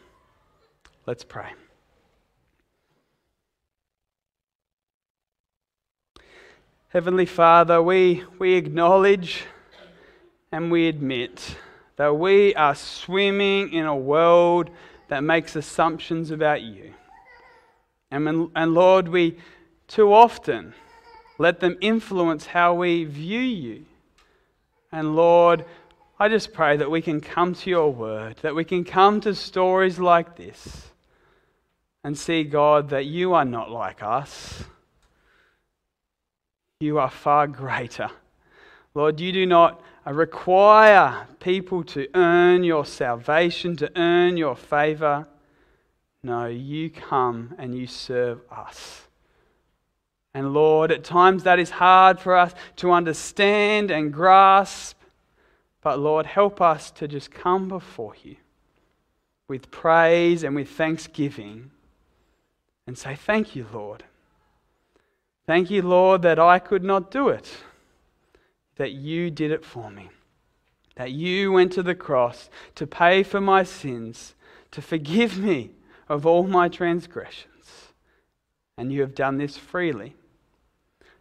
Let's 1.05 1.23
pray. 1.23 1.51
Heavenly 6.89 7.27
Father, 7.27 7.83
we, 7.83 8.25
we 8.39 8.55
acknowledge 8.55 9.45
and 10.51 10.73
we 10.73 10.89
admit 10.89 11.57
that 11.97 12.17
we 12.17 12.55
are 12.55 12.75
swimming 12.75 13.73
in 13.73 13.87
a 13.87 13.97
world 13.97 14.71
that 15.09 15.23
makes 15.23 15.57
assumptions 15.57 16.31
about 16.31 16.63
you. 16.63 16.95
And, 18.11 18.51
and 18.55 18.75
Lord, 18.75 19.09
we 19.09 19.39
too 19.89 20.13
often 20.13 20.75
Let 21.39 21.59
them 21.59 21.77
influence 21.81 22.47
how 22.47 22.75
we 22.75 23.05
view 23.05 23.41
you. 23.41 23.85
And 24.93 25.17
Lord, 25.17 25.65
I 26.19 26.29
just 26.29 26.53
pray 26.53 26.77
that 26.77 26.91
we 26.91 27.03
can 27.03 27.21
come 27.21 27.55
to 27.55 27.69
your 27.69 27.93
word, 27.93 28.37
that 28.43 28.55
we 28.55 28.65
can 28.65 28.85
come 28.85 29.21
to 29.23 29.35
stories 29.35 29.99
like 29.99 30.37
this 30.37 30.93
and 32.05 32.17
see, 32.17 32.45
God, 32.45 32.91
that 32.91 33.07
you 33.07 33.35
are 33.35 33.45
not 33.45 33.73
like 33.73 34.05
us. 34.05 34.65
You 36.79 36.99
are 36.99 37.11
far 37.11 37.49
greater. 37.49 38.11
Lord, 38.95 39.21
you 39.21 39.33
do 39.33 39.47
not 39.47 39.81
require 40.07 41.27
people 41.41 41.85
to 41.85 42.09
earn 42.15 42.65
your 42.65 42.85
salvation, 42.85 43.77
to 43.77 43.91
earn 43.97 44.37
your 44.37 44.57
favor. 44.57 45.27
No, 46.23 46.47
you 46.47 46.91
come 46.91 47.55
and 47.59 47.75
you 47.75 47.87
serve 47.87 48.41
us. 48.51 49.03
And 50.35 50.55
Lord, 50.55 50.91
at 50.91 51.05
times 51.05 51.43
that 51.43 51.59
is 51.59 51.71
hard 51.71 52.19
for 52.19 52.37
us 52.37 52.55
to 52.77 52.91
understand 52.91 53.91
and 53.91 54.13
grasp. 54.13 54.99
But 55.83 55.99
Lord, 55.99 56.27
help 56.27 56.61
us 56.61 56.91
to 56.93 57.09
just 57.09 57.31
come 57.31 57.69
before 57.69 58.15
you 58.23 58.37
with 59.49 59.71
praise 59.71 60.45
and 60.45 60.55
with 60.55 60.71
thanksgiving 60.71 61.71
and 62.87 62.97
say, 62.97 63.15
Thank 63.15 63.55
you, 63.55 63.67
Lord. 63.73 64.05
Thank 65.47 65.71
you, 65.71 65.83
Lord, 65.83 66.23
that 66.23 66.39
I 66.39 66.59
could 66.59 66.85
not 66.85 67.11
do 67.11 67.29
it, 67.29 67.51
that 68.77 68.93
you 68.93 69.31
did 69.31 69.51
it 69.51 69.65
for 69.65 69.91
me, 69.91 70.11
that 70.97 71.13
you 71.13 71.53
went 71.53 71.73
to 71.73 71.83
the 71.83 71.95
cross 71.95 72.51
to 72.75 72.87
pay 72.87 73.23
for 73.23 73.41
my 73.41 73.63
sins, 73.63 74.35
to 74.71 74.83
forgive 74.83 75.39
me 75.39 75.71
of 76.09 76.27
all 76.27 76.45
my 76.45 76.69
transgressions. 76.69 77.93
And 78.79 78.93
you 78.93 79.01
have 79.03 79.15
done 79.15 79.39
this 79.39 79.57
freely. 79.57 80.15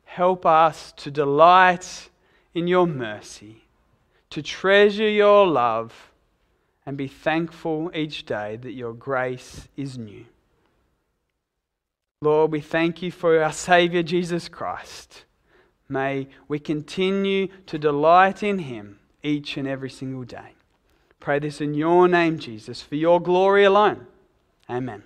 Help 0.05 0.45
us 0.45 0.93
to 0.97 1.11
delight 1.11 2.09
in 2.53 2.67
your 2.67 2.87
mercy, 2.87 3.63
to 4.29 4.41
treasure 4.41 5.09
your 5.09 5.47
love, 5.47 6.11
and 6.85 6.97
be 6.97 7.07
thankful 7.07 7.91
each 7.93 8.25
day 8.25 8.57
that 8.57 8.73
your 8.73 8.93
grace 8.93 9.67
is 9.77 9.97
new. 9.97 10.25
Lord, 12.21 12.51
we 12.51 12.61
thank 12.61 13.01
you 13.01 13.11
for 13.11 13.41
our 13.41 13.51
Saviour 13.51 14.03
Jesus 14.03 14.47
Christ. 14.47 15.25
May 15.91 16.29
we 16.47 16.57
continue 16.57 17.47
to 17.65 17.77
delight 17.77 18.43
in 18.43 18.59
him 18.59 18.99
each 19.23 19.57
and 19.57 19.67
every 19.67 19.89
single 19.89 20.23
day. 20.23 20.53
Pray 21.19 21.37
this 21.37 21.59
in 21.59 21.73
your 21.73 22.07
name, 22.07 22.39
Jesus, 22.39 22.81
for 22.81 22.95
your 22.95 23.19
glory 23.19 23.65
alone. 23.65 24.07
Amen. 24.69 25.03